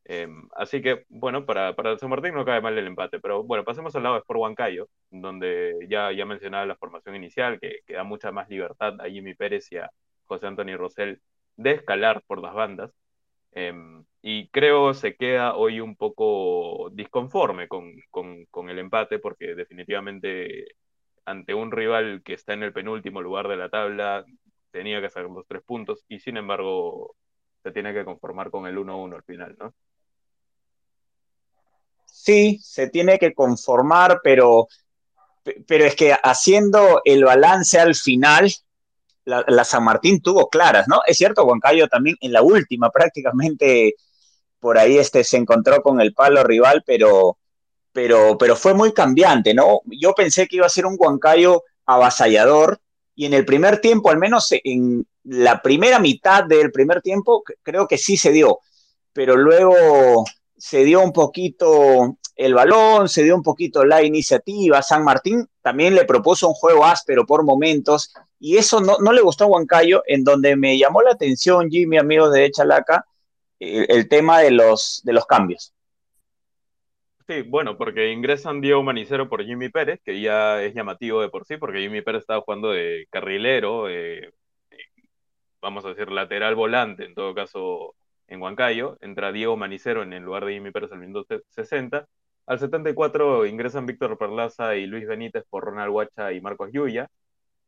Em, 0.05 0.47
así 0.55 0.81
que, 0.81 1.05
bueno, 1.09 1.45
para, 1.45 1.75
para 1.75 1.97
San 1.97 2.09
Martín 2.09 2.33
no 2.33 2.45
cae 2.45 2.61
mal 2.61 2.77
el 2.77 2.87
empate. 2.87 3.19
Pero 3.19 3.43
bueno, 3.43 3.63
pasemos 3.63 3.95
al 3.95 4.03
lado 4.03 4.15
de 4.15 4.19
Sport 4.21 4.39
Huancayo, 4.39 4.89
donde 5.09 5.75
ya, 5.89 6.11
ya 6.11 6.25
mencionaba 6.25 6.65
la 6.65 6.75
formación 6.75 7.15
inicial, 7.15 7.59
que, 7.59 7.79
que 7.85 7.93
da 7.93 8.03
mucha 8.03 8.31
más 8.31 8.49
libertad 8.49 8.99
a 9.01 9.09
Jimmy 9.09 9.33
Pérez 9.35 9.71
y 9.71 9.77
a 9.77 9.89
José 10.25 10.47
Antonio 10.47 10.77
Rosell 10.77 11.21
de 11.57 11.71
escalar 11.71 12.23
por 12.27 12.41
las 12.41 12.53
bandas. 12.53 12.91
Em, 13.53 14.05
y 14.21 14.49
creo 14.49 14.93
se 14.93 15.15
queda 15.15 15.55
hoy 15.55 15.79
un 15.79 15.95
poco 15.95 16.89
disconforme 16.91 17.67
con, 17.67 17.93
con, 18.09 18.45
con, 18.47 18.69
el 18.69 18.79
empate, 18.79 19.19
porque 19.19 19.55
definitivamente 19.55 20.75
ante 21.25 21.53
un 21.53 21.71
rival 21.71 22.23
que 22.23 22.33
está 22.33 22.53
en 22.53 22.63
el 22.63 22.73
penúltimo 22.73 23.21
lugar 23.21 23.47
de 23.47 23.57
la 23.57 23.69
tabla, 23.69 24.25
tenía 24.71 25.01
que 25.01 25.09
sacar 25.09 25.29
los 25.29 25.47
tres 25.47 25.63
puntos, 25.63 26.05
y 26.09 26.19
sin 26.19 26.37
embargo 26.37 27.15
se 27.63 27.71
tiene 27.71 27.93
que 27.93 28.05
conformar 28.05 28.51
con 28.51 28.67
el 28.67 28.77
1-1 28.77 29.15
al 29.15 29.23
final, 29.23 29.55
¿no? 29.59 29.73
Sí, 32.23 32.57
se 32.63 32.87
tiene 32.87 33.19
que 33.19 33.33
conformar, 33.33 34.21
pero, 34.23 34.69
pero 35.67 35.83
es 35.83 35.93
que 35.93 36.13
haciendo 36.13 37.01
el 37.03 37.25
balance 37.25 37.77
al 37.77 37.95
final, 37.95 38.49
la, 39.25 39.63
San 39.65 39.83
Martín 39.83 40.21
tuvo 40.21 40.47
claras, 40.47 40.87
¿no? 40.87 41.01
Es 41.05 41.17
cierto, 41.17 41.43
Huancayo 41.43 41.89
también 41.89 42.15
en 42.21 42.31
la 42.31 42.41
última 42.41 42.89
prácticamente 42.91 43.95
por 44.57 44.77
ahí 44.77 44.97
este, 44.97 45.25
se 45.25 45.35
encontró 45.35 45.81
con 45.81 45.99
el 45.99 46.13
palo 46.13 46.45
rival, 46.45 46.81
pero, 46.85 47.39
pero, 47.91 48.37
pero 48.37 48.55
fue 48.55 48.73
muy 48.73 48.93
cambiante, 48.93 49.53
¿no? 49.53 49.81
Yo 49.87 50.13
pensé 50.13 50.47
que 50.47 50.55
iba 50.55 50.65
a 50.65 50.69
ser 50.69 50.85
un 50.85 50.95
Huancayo 50.97 51.63
avasallador 51.85 52.79
y 53.15 53.25
en 53.25 53.33
el 53.33 53.43
primer 53.43 53.81
tiempo, 53.81 54.11
al 54.11 54.17
menos 54.17 54.47
en 54.63 55.05
la 55.25 55.61
primera 55.61 55.99
mitad 55.99 56.45
del 56.45 56.71
primer 56.71 57.01
tiempo, 57.01 57.43
creo 57.61 57.85
que 57.85 57.97
sí 57.97 58.15
se 58.15 58.31
dio, 58.31 58.59
pero 59.11 59.35
luego 59.35 60.23
se 60.63 60.85
dio 60.85 61.01
un 61.01 61.11
poquito 61.11 62.17
el 62.37 62.53
balón, 62.53 63.09
se 63.09 63.21
dio 63.21 63.35
un 63.35 63.43
poquito 63.43 63.83
la 63.83 64.01
iniciativa. 64.01 64.81
San 64.81 65.03
Martín 65.03 65.45
también 65.61 65.93
le 65.93 66.05
propuso 66.05 66.47
un 66.47 66.53
juego 66.53 66.85
áspero 66.85 67.25
por 67.25 67.43
momentos 67.43 68.13
y 68.39 68.55
eso 68.55 68.79
no, 68.79 68.95
no 68.99 69.11
le 69.11 69.19
gustó 69.19 69.43
a 69.43 69.47
Huancayo, 69.47 70.03
en 70.07 70.23
donde 70.23 70.55
me 70.55 70.77
llamó 70.77 71.01
la 71.01 71.11
atención, 71.11 71.69
Jimmy, 71.69 71.97
amigo 71.97 72.29
de 72.29 72.49
Chalaca, 72.49 73.05
el, 73.59 74.07
tema 74.07 74.39
de 74.39 74.51
los, 74.51 75.01
de 75.03 75.11
los 75.11 75.25
cambios. 75.25 75.73
Sí, 77.27 77.41
bueno, 77.41 77.77
porque 77.77 78.13
ingresan 78.13 78.61
Diego 78.61 78.83
Manicero 78.83 79.27
por 79.27 79.43
Jimmy 79.43 79.67
Pérez, 79.67 79.99
que 80.01 80.21
ya 80.21 80.63
es 80.63 80.73
llamativo 80.73 81.19
de 81.19 81.27
por 81.27 81.43
sí, 81.43 81.57
porque 81.57 81.81
Jimmy 81.81 82.01
Pérez 82.01 82.21
estaba 82.21 82.39
jugando 82.39 82.71
de 82.71 83.05
carrilero, 83.09 83.89
eh, 83.89 84.31
vamos 85.61 85.83
a 85.83 85.89
decir 85.89 86.09
lateral 86.09 86.55
volante, 86.55 87.03
en 87.03 87.15
todo 87.15 87.35
caso 87.35 87.95
en 88.27 88.41
Huancayo, 88.41 88.97
entra 89.01 89.31
Diego 89.31 89.57
Manicero 89.57 90.03
en 90.03 90.13
el 90.13 90.23
lugar 90.23 90.45
de 90.45 90.53
Jimmy 90.53 90.71
Pérez 90.71 90.91
al 90.91 90.99
minuto 90.99 91.41
60. 91.49 92.07
Al 92.45 92.59
74 92.59 93.45
ingresan 93.45 93.85
Víctor 93.85 94.17
Perlaza 94.17 94.75
y 94.75 94.85
Luis 94.85 95.07
Benítez 95.07 95.43
por 95.49 95.63
Ronald 95.63 95.91
Huacha 95.91 96.33
y 96.33 96.41
Marcos 96.41 96.71
Yuya. 96.73 97.09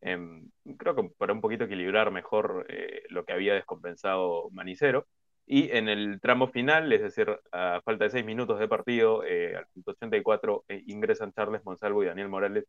Em, 0.02 0.50
creo 0.78 0.96
que 0.96 1.10
para 1.18 1.34
un 1.34 1.42
poquito 1.42 1.64
equilibrar 1.66 2.12
mejor 2.12 2.66
eh, 2.70 3.04
lo 3.10 3.26
que 3.26 3.34
había 3.34 3.54
descompensado 3.56 4.50
Manicero. 4.52 5.08
Y 5.48 5.72
en 5.72 5.90
el 5.90 6.20
tramo 6.22 6.48
final, 6.48 6.92
es 6.92 7.02
decir, 7.02 7.28
a 7.52 7.82
falta 7.86 8.06
de 8.06 8.10
seis 8.12 8.26
minutos 8.26 8.60
de 8.60 8.68
partido, 8.68 9.24
eh, 9.24 9.56
al 9.58 9.68
84 9.86 10.66
eh, 10.68 10.84
ingresan 10.88 11.32
Charles 11.34 11.64
Monsalvo 11.66 12.04
y 12.04 12.08
Daniel 12.08 12.30
Morales 12.30 12.66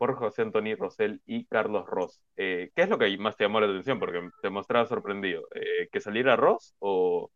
por 0.00 0.16
José 0.16 0.40
Antonio 0.40 0.76
Rosell 0.78 1.20
y 1.26 1.44
Carlos 1.44 1.84
Ross. 1.86 2.22
Eh, 2.34 2.70
¿Qué 2.74 2.84
es 2.84 2.88
lo 2.88 2.96
que 2.96 3.18
más 3.18 3.36
te 3.36 3.44
llamó 3.44 3.60
la 3.60 3.66
atención? 3.66 4.00
Porque 4.00 4.30
te 4.40 4.48
mostraba 4.48 4.86
sorprendido. 4.86 5.46
¿Que 5.92 6.00
saliera 6.00 6.36
Ross 6.36 6.74
o, 6.78 7.30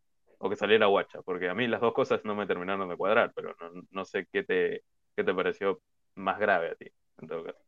que 0.48 0.56
saliera 0.56 0.86
Guacha? 0.86 1.20
Porque 1.20 1.50
a 1.50 1.54
mí 1.54 1.66
las 1.66 1.82
dos 1.82 1.92
cosas 1.92 2.22
no 2.24 2.34
me 2.34 2.46
terminaron 2.46 2.88
de 2.88 2.96
cuadrar, 2.96 3.32
pero 3.36 3.54
no, 3.60 3.82
no 3.90 4.04
sé 4.06 4.26
qué 4.32 4.44
te, 4.44 4.82
qué 5.14 5.24
te 5.24 5.34
pareció 5.34 5.82
más 6.14 6.38
grave 6.38 6.70
a 6.70 6.74
ti, 6.74 6.86
en 7.20 7.28
todo 7.28 7.44
caso. 7.44 7.62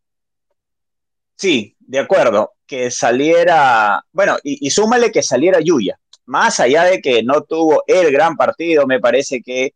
Sí, 1.35 1.77
de 1.79 1.99
acuerdo. 1.99 2.55
Que 2.67 2.91
saliera, 2.91 4.03
bueno, 4.13 4.39
y, 4.43 4.67
y 4.67 4.71
súmale 4.71 5.13
que 5.13 5.23
saliera 5.23 5.61
Yuya 5.61 6.01
más 6.25 6.59
allá 6.59 6.85
de 6.85 7.03
que 7.03 7.23
no 7.23 7.43
tuvo 7.43 7.85
el 7.87 8.11
gran 8.11 8.35
partido, 8.35 8.87
me 8.87 8.99
parece 8.99 9.43
que 9.43 9.75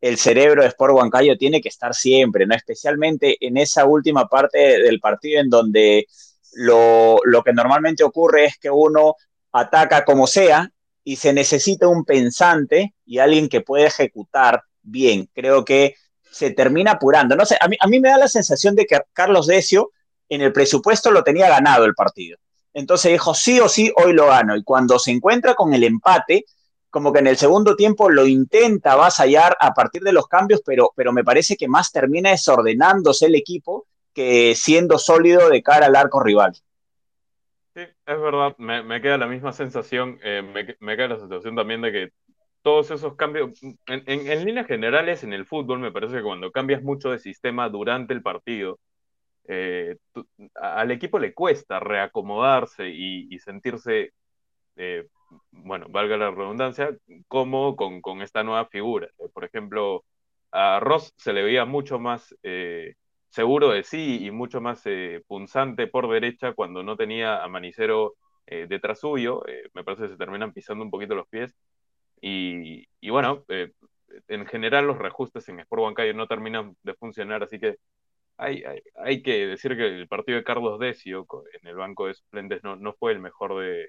el 0.00 0.16
cerebro 0.16 0.62
de 0.62 0.68
Sport 0.68 0.94
Huancayo 0.94 1.36
tiene 1.36 1.60
que 1.60 1.68
estar 1.68 1.94
siempre, 1.94 2.46
¿no? 2.46 2.54
Especialmente 2.54 3.36
en 3.40 3.56
esa 3.56 3.84
última 3.84 4.28
parte 4.28 4.58
del 4.58 5.00
partido 5.00 5.40
en 5.40 5.50
donde 5.50 6.06
lo, 6.54 7.18
lo 7.24 7.42
que 7.42 7.52
normalmente 7.52 8.02
ocurre 8.02 8.46
es 8.46 8.58
que 8.58 8.70
uno 8.70 9.14
ataca 9.52 10.04
como 10.04 10.26
sea 10.26 10.70
y 11.04 11.16
se 11.16 11.32
necesita 11.32 11.88
un 11.88 12.04
pensante 12.04 12.94
y 13.04 13.18
alguien 13.18 13.48
que 13.48 13.60
pueda 13.60 13.86
ejecutar 13.86 14.62
bien. 14.82 15.28
Creo 15.34 15.64
que 15.64 15.94
se 16.30 16.50
termina 16.52 16.92
apurando. 16.92 17.36
No 17.36 17.44
sé, 17.44 17.56
a 17.60 17.68
mí, 17.68 17.76
a 17.80 17.86
mí 17.86 18.00
me 18.00 18.08
da 18.08 18.18
la 18.18 18.28
sensación 18.28 18.74
de 18.74 18.86
que 18.86 19.00
Carlos 19.12 19.46
Decio 19.46 19.90
en 20.28 20.42
el 20.42 20.52
presupuesto 20.52 21.10
lo 21.10 21.24
tenía 21.24 21.48
ganado 21.48 21.84
el 21.84 21.94
partido. 21.94 22.38
Entonces 22.72 23.12
dijo, 23.12 23.34
sí 23.34 23.58
o 23.60 23.68
sí, 23.68 23.92
hoy 23.96 24.12
lo 24.12 24.28
gano. 24.28 24.56
Y 24.56 24.62
cuando 24.62 24.98
se 24.98 25.10
encuentra 25.10 25.54
con 25.54 25.74
el 25.74 25.84
empate, 25.84 26.44
como 26.90 27.12
que 27.12 27.20
en 27.20 27.28
el 27.28 27.36
segundo 27.36 27.76
tiempo 27.76 28.10
lo 28.10 28.26
intenta 28.26 28.92
avasallar 28.92 29.56
a 29.60 29.72
partir 29.72 30.02
de 30.02 30.12
los 30.12 30.26
cambios, 30.26 30.60
pero, 30.64 30.92
pero 30.96 31.12
me 31.12 31.24
parece 31.24 31.56
que 31.56 31.68
más 31.68 31.92
termina 31.92 32.30
desordenándose 32.30 33.26
el 33.26 33.36
equipo 33.36 33.86
que 34.12 34.54
siendo 34.56 34.98
sólido 34.98 35.48
de 35.48 35.62
cara 35.62 35.86
al 35.86 35.96
arco 35.96 36.20
rival. 36.20 36.52
Sí, 37.74 37.82
es 37.82 38.20
verdad, 38.20 38.56
me, 38.58 39.00
queda 39.00 39.16
la 39.16 39.28
misma 39.28 39.52
sensación, 39.52 40.18
eh, 40.24 40.42
me, 40.80 40.96
queda 40.96 41.08
la 41.08 41.18
sensación 41.20 41.54
también 41.54 41.80
de 41.80 41.92
que 41.92 42.08
todos 42.62 42.90
esos 42.90 43.14
cambios, 43.14 43.52
en, 43.86 44.44
líneas 44.44 44.66
generales 44.66 45.22
en 45.22 45.32
el 45.32 45.46
fútbol 45.46 45.78
me 45.78 45.92
parece 45.92 46.16
que 46.16 46.22
cuando 46.22 46.50
cambias 46.50 46.82
mucho 46.82 47.10
de 47.10 47.20
sistema 47.20 47.68
durante 47.68 48.12
el 48.12 48.22
partido, 48.22 48.80
eh, 49.46 49.96
al 50.56 50.90
equipo 50.90 51.18
le 51.18 51.32
cuesta 51.32 51.80
reacomodarse 51.80 52.88
y, 52.88 53.38
sentirse, 53.38 54.12
eh, 54.76 55.06
bueno, 55.52 55.86
valga 55.90 56.16
la 56.16 56.30
redundancia, 56.30 56.96
como 57.28 57.76
con, 57.76 58.00
con 58.02 58.22
esta 58.22 58.42
nueva 58.44 58.66
figura. 58.66 59.08
Eh, 59.18 59.28
por 59.32 59.44
ejemplo, 59.44 60.04
a 60.52 60.80
Ross 60.80 61.14
se 61.16 61.32
le 61.32 61.42
veía 61.42 61.64
mucho 61.64 61.98
más 61.98 62.34
seguro 63.28 63.70
de 63.70 63.84
sí 63.84 64.26
y 64.26 64.30
mucho 64.32 64.60
más 64.60 64.82
punzante 65.28 65.86
por 65.86 66.08
derecha 66.10 66.54
cuando 66.54 66.82
no 66.82 66.96
tenía 66.96 67.42
a 67.44 67.48
Manicero 67.48 68.16
detrás 68.46 69.00
suyo. 69.00 69.42
me 69.74 69.84
parece 69.84 70.04
que 70.04 70.08
se 70.10 70.16
terminan 70.16 70.52
pisando 70.52 70.84
un 70.84 70.90
poquito 70.90 71.14
los 71.14 71.28
pies. 71.28 71.54
Y, 72.20 72.88
y 73.00 73.10
bueno, 73.10 73.44
en 74.28 74.46
general 74.46 74.86
los 74.86 74.98
reajustes 74.98 75.48
en 75.48 75.60
Sport 75.60 75.82
Huancayo 75.82 76.14
no 76.14 76.26
terminan 76.26 76.76
de 76.82 76.94
funcionar, 76.94 77.42
así 77.42 77.58
que 77.58 77.76
hay, 78.36 78.64
hay, 78.96 79.22
que 79.22 79.46
decir 79.46 79.76
que 79.76 79.86
el 79.86 80.08
partido 80.08 80.38
de 80.38 80.44
Carlos 80.44 80.78
Decio 80.78 81.26
en 81.60 81.68
el 81.68 81.76
banco 81.76 82.06
de 82.06 82.14
suplentes 82.14 82.64
no, 82.64 82.76
no 82.76 82.94
fue 82.94 83.12
el 83.12 83.20
mejor 83.20 83.60
de, 83.60 83.86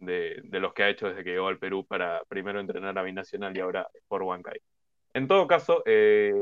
de, 0.00 0.42
los 0.52 0.72
que 0.74 0.82
ha 0.84 0.88
hecho 0.88 1.08
desde 1.08 1.24
que 1.24 1.30
llegó 1.30 1.48
al 1.48 1.58
Perú 1.58 1.86
para 1.86 2.22
primero 2.28 2.60
entrenar 2.60 2.98
a 2.98 3.02
Binacional 3.02 3.56
y 3.56 3.60
ahora 3.60 3.88
por 4.08 4.22
Huancay. 4.22 4.60
En 5.14 5.28
todo 5.28 5.46
caso, 5.46 5.82
eh, 5.86 6.32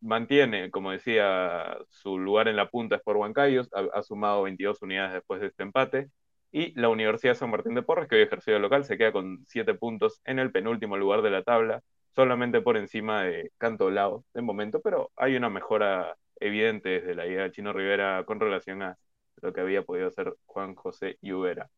mantiene, 0.00 0.70
como 0.70 0.90
decía, 0.92 1.78
su 1.88 2.18
lugar 2.18 2.48
en 2.48 2.56
la 2.56 2.68
punta 2.70 2.96
es 2.96 3.02
por 3.02 3.16
Huancayo, 3.16 3.62
ha, 3.72 4.02
sumado 4.02 4.42
22 4.42 4.82
unidades 4.82 5.14
después 5.14 5.40
de 5.40 5.48
este 5.48 5.62
empate, 5.62 6.10
y 6.50 6.78
la 6.78 6.88
Universidad 6.88 7.34
San 7.34 7.50
Martín 7.50 7.74
de 7.74 7.82
Porres, 7.82 8.08
que 8.08 8.16
hoy 8.16 8.22
ejerció 8.22 8.58
local, 8.58 8.84
se 8.84 8.98
queda 8.98 9.12
con 9.12 9.44
7 9.46 9.74
puntos 9.74 10.20
en 10.24 10.38
el 10.38 10.52
penúltimo 10.52 10.96
lugar 10.96 11.22
de 11.22 11.30
la 11.30 11.42
tabla, 11.42 11.82
solamente 12.14 12.60
por 12.60 12.76
encima 12.76 13.22
de 13.24 13.52
Canto 13.58 13.90
Lao 13.90 14.24
de 14.34 14.42
momento, 14.42 14.80
pero 14.82 15.10
hay 15.16 15.36
una 15.36 15.48
mejora 15.50 16.16
evidente 16.40 16.90
desde 17.00 17.14
la 17.14 17.26
idea 17.26 17.44
de 17.44 17.52
Chino 17.52 17.72
Rivera 17.72 18.24
con 18.26 18.40
relación 18.40 18.82
a 18.82 18.98
lo 19.40 19.52
que 19.52 19.60
había 19.60 19.82
podido 19.82 20.08
hacer 20.08 20.34
Juan 20.46 20.74
José 20.74 21.18
Lluvera. 21.22 21.70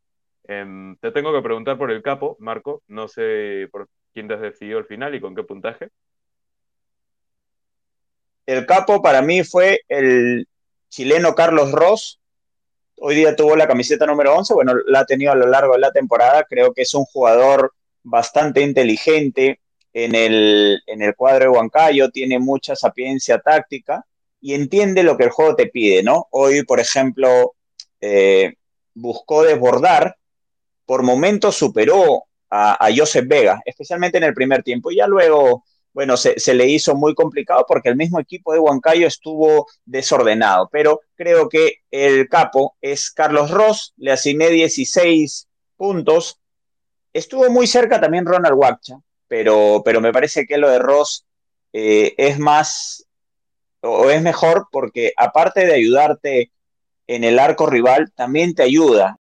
Em, 0.47 0.97
te 0.97 1.11
tengo 1.11 1.33
que 1.33 1.43
preguntar 1.43 1.79
por 1.79 1.91
el 1.91 2.03
capo, 2.03 2.37
Marco. 2.39 2.83
No 2.89 3.09
sé 3.09 3.69
por 3.73 3.89
quién 4.13 4.29
te 4.29 4.35
has 4.35 4.41
decidido 4.41 4.79
al 4.79 4.85
final 4.85 5.15
y 5.15 5.21
con 5.21 5.35
qué 5.35 5.43
puntaje. 5.43 5.91
El 8.47 8.67
capo 8.67 9.01
para 9.01 9.23
mí 9.23 9.43
fue 9.43 9.81
el 9.89 10.47
chileno 10.91 11.35
Carlos 11.35 11.73
Ross. 11.73 12.21
Hoy 12.99 13.15
día 13.15 13.35
tuvo 13.35 13.57
la 13.57 13.67
camiseta 13.67 14.07
número 14.07 14.35
11. 14.37 14.55
Bueno, 14.55 14.75
la 14.87 15.01
ha 15.01 15.07
tenido 15.07 15.33
a 15.33 15.37
lo 15.37 15.47
largo 15.47 15.73
de 15.75 15.81
la 15.81 15.93
temporada. 15.93 16.45
Creo 16.45 16.75
que 16.75 16.83
es 16.83 16.93
un 16.93 17.05
jugador 17.07 17.73
bastante 18.03 18.61
inteligente 18.61 19.61
en 19.95 20.15
el, 20.15 20.83
en 20.87 21.01
el 21.01 21.17
cuadro 21.17 21.45
de 21.45 21.49
Huancayo. 21.57 22.11
Tiene 22.11 22.39
mucha 22.39 22.77
sapiencia 22.77 23.39
táctica 23.39 24.05
y 24.43 24.53
entiende 24.53 25.03
lo 25.03 25.17
que 25.17 25.25
el 25.25 25.31
juego 25.31 25.57
te 25.57 25.69
pide, 25.69 26.03
¿no? 26.03 26.29
Hoy, 26.31 26.65
por 26.65 26.81
ejemplo, 26.81 27.55
eh, 28.03 28.53
buscó 28.93 29.43
desbordar 29.43 30.17
por 30.87 31.03
momentos 31.03 31.57
superó 31.57 32.25
a, 32.51 32.89
Joseph 32.95 33.27
Vega, 33.27 33.61
especialmente 33.65 34.19
en 34.19 34.25
el 34.25 34.35
primer 34.35 34.63
tiempo. 34.63 34.91
Y 34.91 34.97
ya 34.97 35.07
luego, 35.07 35.65
bueno, 35.93 36.17
se, 36.17 36.55
le 36.55 36.67
hizo 36.67 36.95
muy 36.95 37.15
complicado 37.15 37.65
porque 37.67 37.89
el 37.89 37.97
mismo 37.97 38.21
equipo 38.21 38.53
de 38.53 38.61
Huancayo 38.61 39.07
estuvo 39.07 39.67
desordenado. 39.85 40.69
Pero 40.71 41.01
creo 41.17 41.49
que 41.49 41.79
el 41.91 42.29
capo 42.29 42.77
es 42.81 43.11
Carlos 43.11 43.51
Ross, 43.51 43.93
le 43.97 44.13
asigné 44.13 44.51
16 44.51 45.49
puntos. 45.77 46.41
Estuvo 47.13 47.51
muy 47.51 47.67
cerca 47.67 48.01
también 48.01 48.27
Ronald 48.27 48.57
Wacha, 48.57 48.99
pero, 49.27 49.83
pero 49.85 50.01
me 50.01 50.13
parece 50.13 50.47
que 50.47 50.59
lo 50.59 50.71
de 50.71 50.79
Ross 50.79 51.27
eh, 51.73 52.15
es 52.19 52.39
más 52.39 53.07
o 53.81 54.09
es 54.11 54.23
mejor 54.23 54.69
porque 54.71 55.13
aparte 55.17 55.67
de 55.67 55.75
ayudarte 55.75 56.53
en 57.07 57.23
el 57.23 57.39
arco 57.39 57.67
rival, 57.67 58.13
también 58.15 58.55
te 58.55 58.63
ayuda 58.63 59.19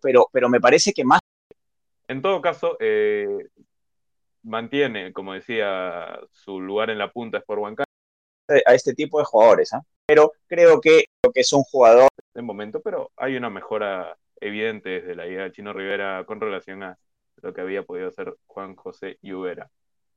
pero, 0.00 0.28
pero 0.32 0.48
me 0.48 0.60
parece 0.60 0.92
que 0.92 1.04
más... 1.04 1.20
En 2.08 2.22
todo 2.22 2.40
caso, 2.40 2.76
eh, 2.80 3.48
mantiene, 4.42 5.12
como 5.12 5.34
decía, 5.34 6.20
su 6.32 6.60
lugar 6.60 6.90
en 6.90 6.98
la 6.98 7.12
punta 7.12 7.38
es 7.38 7.44
por 7.44 7.58
Huancayo. 7.58 7.86
A 8.64 8.74
este 8.74 8.94
tipo 8.94 9.18
de 9.18 9.24
jugadores, 9.24 9.72
¿ah? 9.72 9.82
pero 10.06 10.32
creo 10.46 10.80
que, 10.80 11.06
que 11.34 11.40
es 11.40 11.52
un 11.52 11.64
jugador... 11.64 12.08
De 12.32 12.42
momento, 12.42 12.80
pero 12.80 13.10
hay 13.16 13.36
una 13.36 13.50
mejora 13.50 14.16
evidente 14.40 14.88
desde 15.00 15.16
la 15.16 15.26
idea 15.26 15.44
de 15.44 15.52
Chino 15.52 15.72
Rivera 15.72 16.24
con 16.26 16.40
relación 16.40 16.82
a 16.84 16.98
lo 17.42 17.52
que 17.52 17.60
había 17.60 17.82
podido 17.82 18.08
hacer 18.08 18.36
Juan 18.46 18.76
José 18.76 19.18
Lluvera. 19.22 19.70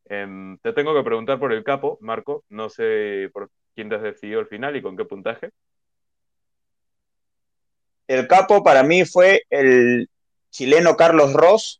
Em, 0.05 0.57
te 0.59 0.73
tengo 0.73 0.93
que 0.93 1.03
preguntar 1.03 1.39
por 1.39 1.53
el 1.53 1.63
capo, 1.63 1.97
Marco. 2.01 2.43
No 2.49 2.69
sé 2.69 3.29
por 3.33 3.49
quién 3.75 3.89
te 3.89 3.95
has 3.95 4.01
decidido 4.01 4.39
al 4.39 4.47
final 4.47 4.75
y 4.75 4.81
con 4.81 4.97
qué 4.97 5.05
puntaje. 5.05 5.51
El 8.09 8.27
capo 8.27 8.63
para 8.63 8.81
mí 8.81 9.05
fue 9.05 9.43
el 9.51 10.09
chileno 10.49 10.97
Carlos 10.97 11.31
Ross. 11.31 11.79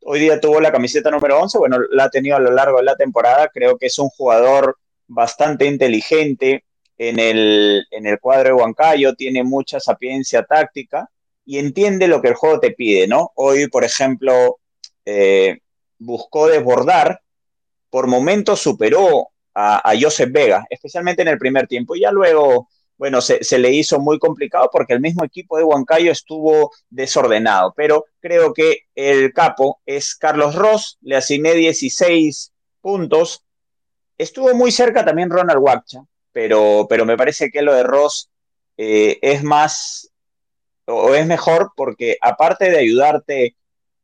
Hoy 0.00 0.20
día 0.20 0.40
tuvo 0.40 0.62
la 0.62 0.72
camiseta 0.72 1.10
número 1.10 1.38
11, 1.38 1.58
bueno, 1.58 1.76
la 1.90 2.04
ha 2.04 2.10
tenido 2.10 2.36
a 2.36 2.40
lo 2.40 2.50
largo 2.52 2.78
de 2.78 2.84
la 2.84 2.96
temporada. 2.96 3.50
Creo 3.52 3.76
que 3.76 3.84
es 3.84 3.98
un 3.98 4.08
jugador 4.08 4.78
bastante 5.06 5.66
inteligente 5.66 6.64
en 6.96 7.18
el, 7.18 7.84
en 7.90 8.06
el 8.06 8.18
cuadro 8.18 8.48
de 8.48 8.54
Huancayo, 8.54 9.14
tiene 9.14 9.44
mucha 9.44 9.78
sapiencia 9.78 10.42
táctica 10.42 11.10
y 11.44 11.58
entiende 11.58 12.08
lo 12.08 12.22
que 12.22 12.28
el 12.28 12.34
juego 12.34 12.58
te 12.58 12.70
pide, 12.70 13.06
¿no? 13.06 13.32
Hoy, 13.34 13.68
por 13.68 13.84
ejemplo, 13.84 14.58
eh, 15.04 15.58
buscó 15.98 16.48
desbordar, 16.48 17.20
por 17.90 18.06
momentos 18.06 18.58
superó 18.58 19.28
a, 19.52 19.86
a 19.86 20.00
Joseph 20.00 20.32
Vega, 20.32 20.64
especialmente 20.70 21.20
en 21.20 21.28
el 21.28 21.36
primer 21.36 21.66
tiempo, 21.66 21.94
y 21.94 22.00
ya 22.00 22.10
luego 22.10 22.70
bueno, 23.02 23.20
se, 23.20 23.58
le 23.58 23.72
hizo 23.72 23.98
muy 23.98 24.20
complicado 24.20 24.70
porque 24.72 24.92
el 24.92 25.00
mismo 25.00 25.24
equipo 25.24 25.58
de 25.58 25.64
Huancayo 25.64 26.12
estuvo 26.12 26.70
desordenado. 26.88 27.74
Pero 27.76 28.04
creo 28.20 28.54
que 28.54 28.82
el 28.94 29.32
capo 29.32 29.80
es 29.84 30.14
Carlos 30.14 30.54
Ross, 30.54 30.98
le 31.00 31.16
asigné 31.16 31.54
16 31.54 32.52
puntos. 32.80 33.44
Estuvo 34.16 34.54
muy 34.54 34.70
cerca 34.70 35.04
también 35.04 35.30
Ronald 35.30 35.58
Wacha, 35.60 36.04
pero, 36.30 36.86
pero 36.88 37.04
me 37.04 37.16
parece 37.16 37.50
que 37.50 37.62
lo 37.62 37.74
de 37.74 37.82
Ross 37.82 38.30
eh, 38.76 39.18
es 39.20 39.42
más 39.42 40.12
o 40.84 41.12
es 41.16 41.26
mejor 41.26 41.72
porque 41.74 42.18
aparte 42.20 42.70
de 42.70 42.78
ayudarte 42.78 43.56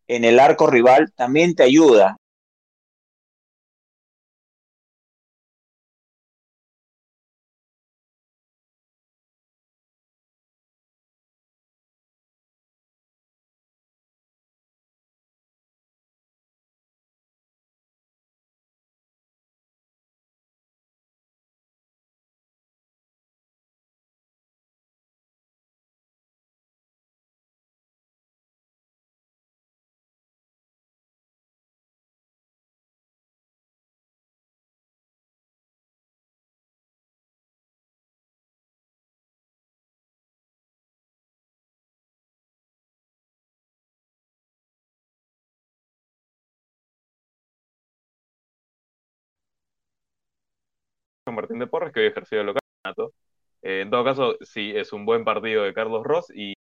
en 0.08 0.24
el 0.24 0.40
arco 0.40 0.66
rival, 0.66 1.12
también 1.14 1.54
te 1.54 1.62
ayuda 1.62 2.16
Martín 51.38 51.61
de 51.61 51.68
Porres, 51.68 51.92
que 51.92 52.01
hoy 52.01 52.07
ejerció 52.07 52.40
el 52.40 52.46
local. 52.46 52.62
Eh, 53.62 53.83
en 53.83 53.90
todo 53.90 54.05
caso, 54.05 54.37
sí, 54.40 54.72
es 54.74 54.92
un 54.92 55.07
buen 55.07 55.24
partido 55.24 55.62
de 55.62 55.72
Carlos 55.72 56.05
Ross 56.05 56.27
y 56.35 56.55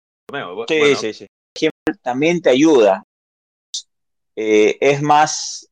Sí, 0.69 0.97
sí, 0.97 1.13
sí. 1.15 1.27
También 2.03 2.43
te 2.43 2.51
ayuda. 2.51 3.05
Eh, 4.35 4.77
es 4.81 5.01
más, 5.01 5.71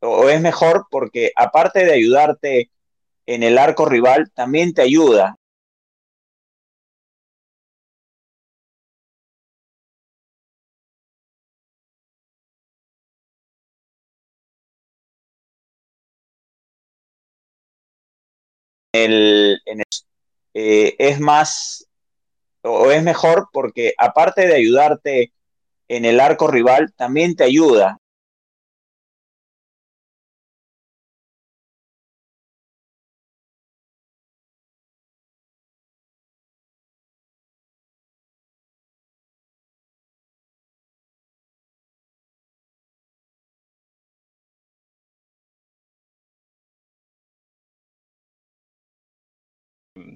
o 0.00 0.28
es 0.28 0.40
mejor 0.40 0.86
porque 0.90 1.30
aparte 1.36 1.84
de 1.84 1.92
ayudarte 1.92 2.70
en 3.26 3.42
el 3.42 3.58
arco 3.58 3.84
rival, 3.84 4.30
también 4.32 4.72
te 4.72 4.82
ayuda. 4.82 5.36
El, 18.92 19.60
eh, 20.54 20.94
es 20.98 21.20
más 21.20 21.88
o 22.62 22.90
es 22.90 23.02
mejor 23.02 23.48
porque 23.52 23.94
aparte 23.98 24.46
de 24.46 24.54
ayudarte 24.54 25.32
en 25.88 26.04
el 26.04 26.20
arco 26.20 26.46
rival, 26.46 26.92
también 26.96 27.34
te 27.34 27.44
ayuda 27.44 28.01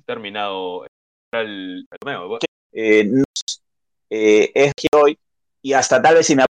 terminado 0.07 0.87
el 1.33 1.87
torneo. 2.01 2.39
Eh, 2.73 4.53
es 4.55 4.73
que 4.75 4.89
hoy, 4.97 5.19
y 5.61 5.73
hasta 5.73 6.01
tal 6.01 6.15
vez 6.15 6.27
si 6.27 6.37
me 6.37 6.45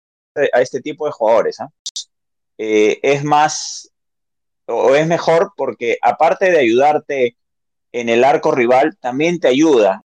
a 0.52 0.60
este 0.60 0.80
tipo 0.80 1.04
de 1.06 1.12
jugadores, 1.12 1.60
¿ah? 1.60 1.68
es 2.56 3.22
más 3.24 3.92
o 4.66 4.94
es 4.94 5.06
mejor 5.06 5.52
porque 5.56 5.98
aparte 6.00 6.50
de 6.50 6.58
ayudarte 6.58 7.36
en 7.92 8.08
el 8.08 8.24
arco 8.24 8.52
rival, 8.52 8.96
también 8.98 9.38
te 9.38 9.48
ayuda 9.48 10.02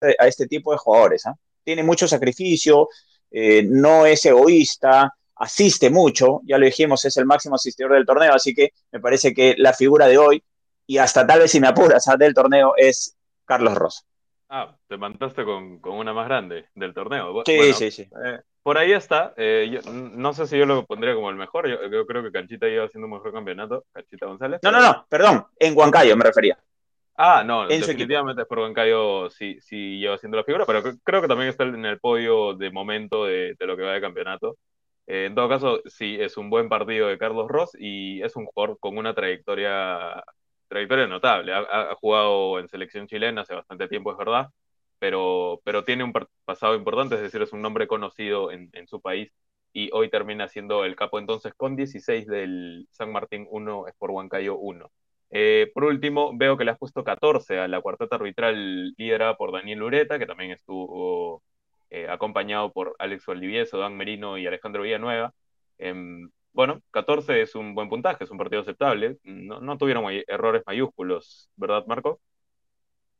a 0.00 0.26
este 0.26 0.46
tipo 0.46 0.72
de 0.72 0.78
jugadores. 0.78 1.26
¿ah? 1.26 1.34
Tiene 1.64 1.82
mucho 1.82 2.06
sacrificio, 2.06 2.88
eh, 3.30 3.62
no 3.64 4.06
es 4.06 4.24
egoísta, 4.26 5.14
asiste 5.38 5.90
mucho, 5.90 6.40
ya 6.44 6.58
lo 6.58 6.66
dijimos, 6.66 7.04
es 7.04 7.16
el 7.16 7.26
máximo 7.26 7.54
asistidor 7.54 7.92
del 7.92 8.06
torneo, 8.06 8.34
así 8.34 8.54
que 8.54 8.72
me 8.92 9.00
parece 9.00 9.32
que 9.32 9.54
la 9.58 9.72
figura 9.72 10.06
de 10.06 10.18
hoy, 10.18 10.42
y 10.86 10.98
hasta 10.98 11.26
tal 11.26 11.40
vez 11.40 11.50
si 11.50 11.60
me 11.60 11.68
apuras 11.68 12.08
¿ah? 12.08 12.16
del 12.16 12.34
torneo, 12.34 12.74
es 12.76 13.16
Carlos 13.44 13.74
Ross. 13.74 14.04
Ah, 14.50 14.74
te 14.86 14.96
mandaste 14.96 15.44
con, 15.44 15.80
una 15.84 16.12
más 16.14 16.26
grande 16.26 16.66
del 16.74 16.94
torneo. 16.94 17.42
Sí, 17.44 17.72
sí, 17.74 17.90
sí. 17.90 18.02
Eh, 18.02 18.40
por 18.62 18.78
ahí 18.78 18.92
está. 18.92 19.34
Eh, 19.36 19.80
no 19.92 20.32
sé 20.32 20.46
si 20.46 20.56
yo 20.56 20.64
lo 20.64 20.86
pondría 20.86 21.14
como 21.14 21.28
el 21.28 21.36
mejor. 21.36 21.68
Yo, 21.68 22.06
creo 22.06 22.22
que 22.22 22.32
Canchita 22.32 22.66
iba 22.66 22.86
haciendo 22.86 23.06
un 23.06 23.12
mejor 23.12 23.32
campeonato. 23.32 23.84
Canchita 23.92 24.24
González. 24.24 24.60
No, 24.62 24.72
no, 24.72 24.80
no, 24.80 25.06
perdón. 25.06 25.46
En 25.58 25.76
Huancayo 25.76 26.16
me 26.16 26.24
refería. 26.24 26.58
Ah, 27.20 27.42
no, 27.44 27.66
definitivamente 27.66 28.42
es 28.42 28.48
por 28.48 28.60
Huancayo 28.60 29.28
sí, 29.28 29.58
sí 29.60 29.98
lleva 29.98 30.14
haciendo 30.14 30.36
la 30.36 30.44
figura, 30.44 30.64
pero 30.64 30.84
creo 31.02 31.20
que 31.20 31.26
también 31.26 31.48
está 31.48 31.64
en 31.64 31.84
el 31.84 31.98
podio 31.98 32.54
de 32.54 32.70
momento 32.70 33.24
de, 33.24 33.56
lo 33.58 33.76
que 33.76 33.82
va 33.82 33.92
de 33.92 34.00
campeonato. 34.00 34.56
Eh, 35.08 35.26
en 35.26 35.34
todo 35.34 35.48
caso, 35.48 35.82
sí, 35.86 36.18
es 36.20 36.36
un 36.36 36.50
buen 36.50 36.68
partido 36.68 37.08
de 37.08 37.18
Carlos 37.18 37.48
Ross 37.48 37.70
y 37.78 38.22
es 38.22 38.36
un 38.36 38.46
jugador 38.46 38.78
con 38.78 38.98
una 38.98 39.14
trayectoria, 39.14 40.22
trayectoria 40.68 41.06
notable. 41.06 41.52
Ha, 41.54 41.94
jugado 41.96 42.58
en 42.60 42.68
selección 42.68 43.06
chilena 43.08 43.42
hace 43.42 43.54
bastante 43.54 43.88
tiempo, 43.88 44.12
es 44.12 44.18
verdad, 44.18 44.48
pero, 44.98 45.60
pero 45.64 45.84
tiene 45.84 46.04
un 46.04 46.12
pasado 46.44 46.74
importante, 46.74 47.14
es 47.16 47.22
decir, 47.22 47.42
es 47.42 47.52
un 47.52 47.62
nombre 47.62 47.86
conocido 47.88 48.50
en, 48.52 48.70
en 48.74 48.86
su 48.88 49.00
país 49.00 49.32
y 49.72 49.90
hoy 49.92 50.10
termina 50.10 50.48
siendo 50.48 50.84
el 50.84 50.96
capo 50.96 51.18
entonces 51.18 51.54
con 51.56 51.76
16 51.76 52.26
del 52.26 52.88
San 52.90 53.12
Martín 53.12 53.46
1 53.50 53.86
por 53.98 54.10
Huancayo 54.10 54.58
1. 54.58 54.90
Eh, 55.30 55.70
por 55.74 55.84
último, 55.84 56.32
veo 56.36 56.56
que 56.56 56.64
le 56.64 56.70
has 56.72 56.78
puesto 56.78 57.04
14 57.04 57.58
a 57.58 57.68
la 57.68 57.80
cuarteta 57.80 58.16
arbitral 58.16 58.94
liderada 58.96 59.36
por 59.36 59.52
Daniel 59.52 59.82
Ureta, 59.82 60.18
que 60.18 60.26
también 60.26 60.52
estuvo 60.52 61.42
eh, 61.90 62.06
acompañado 62.08 62.72
por 62.72 62.94
Alex 62.98 63.26
Valdivieso, 63.26 63.78
Dan 63.78 63.96
Merino 63.96 64.38
y 64.38 64.46
Alejandro 64.46 64.82
Villanueva. 64.82 65.32
Em, 65.78 66.30
bueno, 66.52 66.82
14 66.90 67.40
es 67.42 67.54
un 67.54 67.74
buen 67.74 67.88
puntaje, 67.88 68.24
es 68.24 68.30
un 68.30 68.38
partido 68.38 68.62
aceptable. 68.62 69.18
No, 69.24 69.78
tuvieron 69.78 70.04
errores 70.26 70.62
mayúsculos, 70.66 71.48
¿verdad, 71.56 71.84
Marco? 71.86 72.20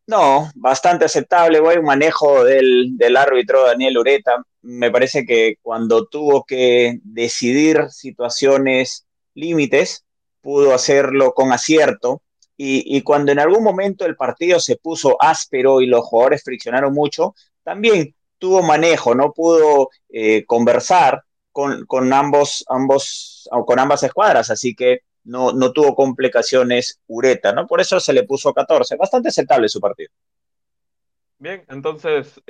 No, 0.09 0.51
bastante 0.55 1.05
aceptable, 1.05 1.61
güey. 1.61 1.79
Un 1.79 1.85
manejo 1.85 2.43
del, 2.43 3.17
árbitro 3.17 3.65
Daniel 3.65 3.99
Ureta. 3.99 4.43
Me 4.63 4.91
parece 4.91 5.25
que 5.25 5.57
cuando 5.63 6.07
tuvo 6.07 6.45
que 6.45 6.99
decidir 7.05 7.91
situaciones 7.91 9.07
límites, 9.35 10.05
pudo 10.41 10.75
hacerlo 10.75 11.33
con 11.33 11.53
acierto. 11.53 12.23
Y, 12.57 13.03
cuando 13.03 13.31
en 13.31 13.39
algún 13.39 13.63
momento 13.63 14.05
el 14.05 14.17
partido 14.17 14.59
se 14.59 14.77
puso 14.77 15.17
áspero 15.21 15.81
y 15.81 15.87
los 15.87 16.01
jugadores 16.01 16.43
friccionaron 16.43 16.93
mucho, 16.93 17.35
también 17.63 18.17
tuvo 18.38 18.62
manejo, 18.62 19.14
no 19.14 19.33
pudo 19.33 19.90
eh, 20.09 20.44
conversar 20.46 21.22
con, 21.53 21.87
con, 21.87 22.12
ambos, 22.12 22.64
ambos, 22.68 23.48
con 23.66 23.79
ambas 23.79 24.03
escuadras, 24.03 24.51
así 24.51 24.74
que 24.74 25.01
no, 25.24 25.53
no 25.53 25.72
tuvo 25.72 25.94
complicaciones 25.94 27.01
Ureta, 27.07 27.53
¿no? 27.53 27.66
Por 27.66 27.81
eso 27.81 28.01
se 28.01 28.12
le 28.12 28.24
puso 28.24 28.53
14. 28.55 28.96
Bastante 28.96 29.29
aceptable 29.29 29.68
su 29.68 29.81
partido. 29.81 30.11
Bien, 31.40 31.64
entonces 31.68 32.42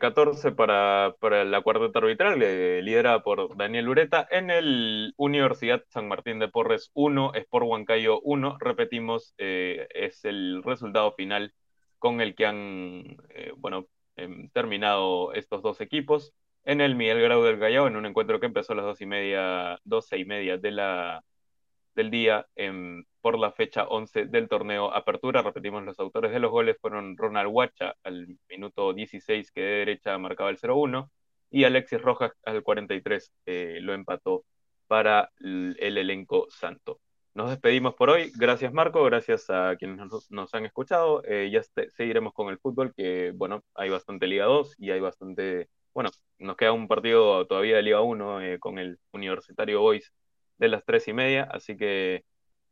14 0.00 0.48
eh, 0.48 0.52
para, 0.52 1.14
para, 1.20 1.44
la 1.44 1.60
cuarteta 1.60 2.00
arbitral, 2.00 2.42
eh, 2.42 2.80
liderada 2.82 3.22
por 3.22 3.56
Daniel 3.56 3.88
Ureta. 3.88 4.26
En 4.32 4.50
el 4.50 5.14
Universidad 5.16 5.84
San 5.90 6.08
Martín 6.08 6.40
de 6.40 6.48
Porres 6.48 6.90
1, 6.94 7.34
Sport 7.34 7.66
Huancayo 7.66 8.20
1, 8.22 8.58
repetimos, 8.58 9.34
eh, 9.38 9.86
es 9.94 10.24
el 10.24 10.60
resultado 10.64 11.12
final 11.12 11.54
con 12.00 12.20
el 12.20 12.34
que 12.34 12.46
han 12.46 13.16
bueno, 13.58 13.86
em, 14.16 14.48
terminado 14.50 15.32
estos 15.34 15.62
dos 15.62 15.80
equipos. 15.80 16.34
En 16.64 16.80
el 16.80 16.94
Miguel 16.94 17.20
Grau 17.22 17.42
del 17.42 17.58
Gallao, 17.58 17.86
en 17.88 17.96
un 17.96 18.06
encuentro 18.06 18.40
que 18.40 18.46
empezó 18.46 18.72
a 18.72 18.76
las 18.76 18.84
dos 18.84 19.00
y 19.00 19.06
media, 19.06 19.78
doce 19.84 20.18
y 20.18 20.24
media 20.24 20.58
del 20.58 22.10
día 22.10 22.46
en, 22.56 23.06
por 23.20 23.38
la 23.38 23.52
fecha 23.52 23.84
11 23.84 24.26
del 24.26 24.48
torneo 24.48 24.92
Apertura. 24.94 25.42
Repetimos, 25.42 25.84
los 25.84 25.98
autores 26.00 26.32
de 26.32 26.40
los 26.40 26.50
goles 26.50 26.76
fueron 26.80 27.16
Ronald 27.16 27.50
Huacha 27.52 27.94
al 28.04 28.38
minuto 28.48 28.92
16 28.92 29.50
que 29.52 29.60
de 29.60 29.78
derecha 29.78 30.18
marcaba 30.18 30.50
el 30.50 30.58
0-1 30.58 31.10
y 31.50 31.64
Alexis 31.64 32.00
Rojas 32.00 32.32
al 32.44 32.62
43 32.62 33.32
eh, 33.46 33.78
lo 33.82 33.94
empató 33.94 34.44
para 34.86 35.30
el, 35.38 35.76
elenco 35.98 36.46
santo. 36.50 37.00
Nos 37.34 37.50
despedimos 37.50 37.94
por 37.94 38.10
hoy. 38.10 38.30
Gracias 38.36 38.72
Marco, 38.72 39.02
gracias 39.04 39.48
a 39.48 39.76
quienes 39.76 39.98
nos, 40.30 40.54
han 40.54 40.66
escuchado. 40.66 41.22
Eh, 41.24 41.50
ya 41.50 41.62
seguiremos 41.96 42.34
con 42.34 42.48
el 42.50 42.58
fútbol, 42.58 42.92
que 42.94 43.32
bueno, 43.34 43.62
hay 43.74 43.88
bastante 43.90 44.26
Liga 44.26 44.44
2 44.46 44.74
y 44.78 44.90
hay 44.90 45.00
bastante, 45.00 45.68
bueno, 45.94 46.10
nos 46.38 46.56
queda 46.56 46.72
un 46.72 46.88
partido 46.88 47.46
todavía 47.46 47.76
de 47.76 47.82
Liga 47.82 48.02
1 48.02 48.40
eh, 48.42 48.58
con 48.58 48.78
el 48.78 48.98
Universitario 49.12 49.80
Boys 49.80 50.12
de 50.58 50.68
las 50.68 50.84
tres 50.84 51.08
y 51.08 51.12
media, 51.14 51.44
así 51.44 51.76
que 51.76 52.24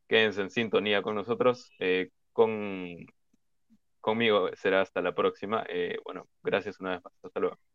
quédense 0.08 0.42
en 0.42 0.50
sintonía 0.50 1.02
con 1.02 1.14
nosotros. 1.14 1.72
Eh, 1.78 2.10
con, 2.32 3.06
conmigo 4.00 4.50
será 4.56 4.82
hasta 4.82 5.02
la 5.02 5.14
próxima. 5.14 5.64
Eh, 5.68 5.98
bueno, 6.04 6.28
gracias 6.42 6.80
una 6.80 6.92
vez 6.92 7.04
más. 7.04 7.12
Hasta 7.22 7.40
luego. 7.40 7.69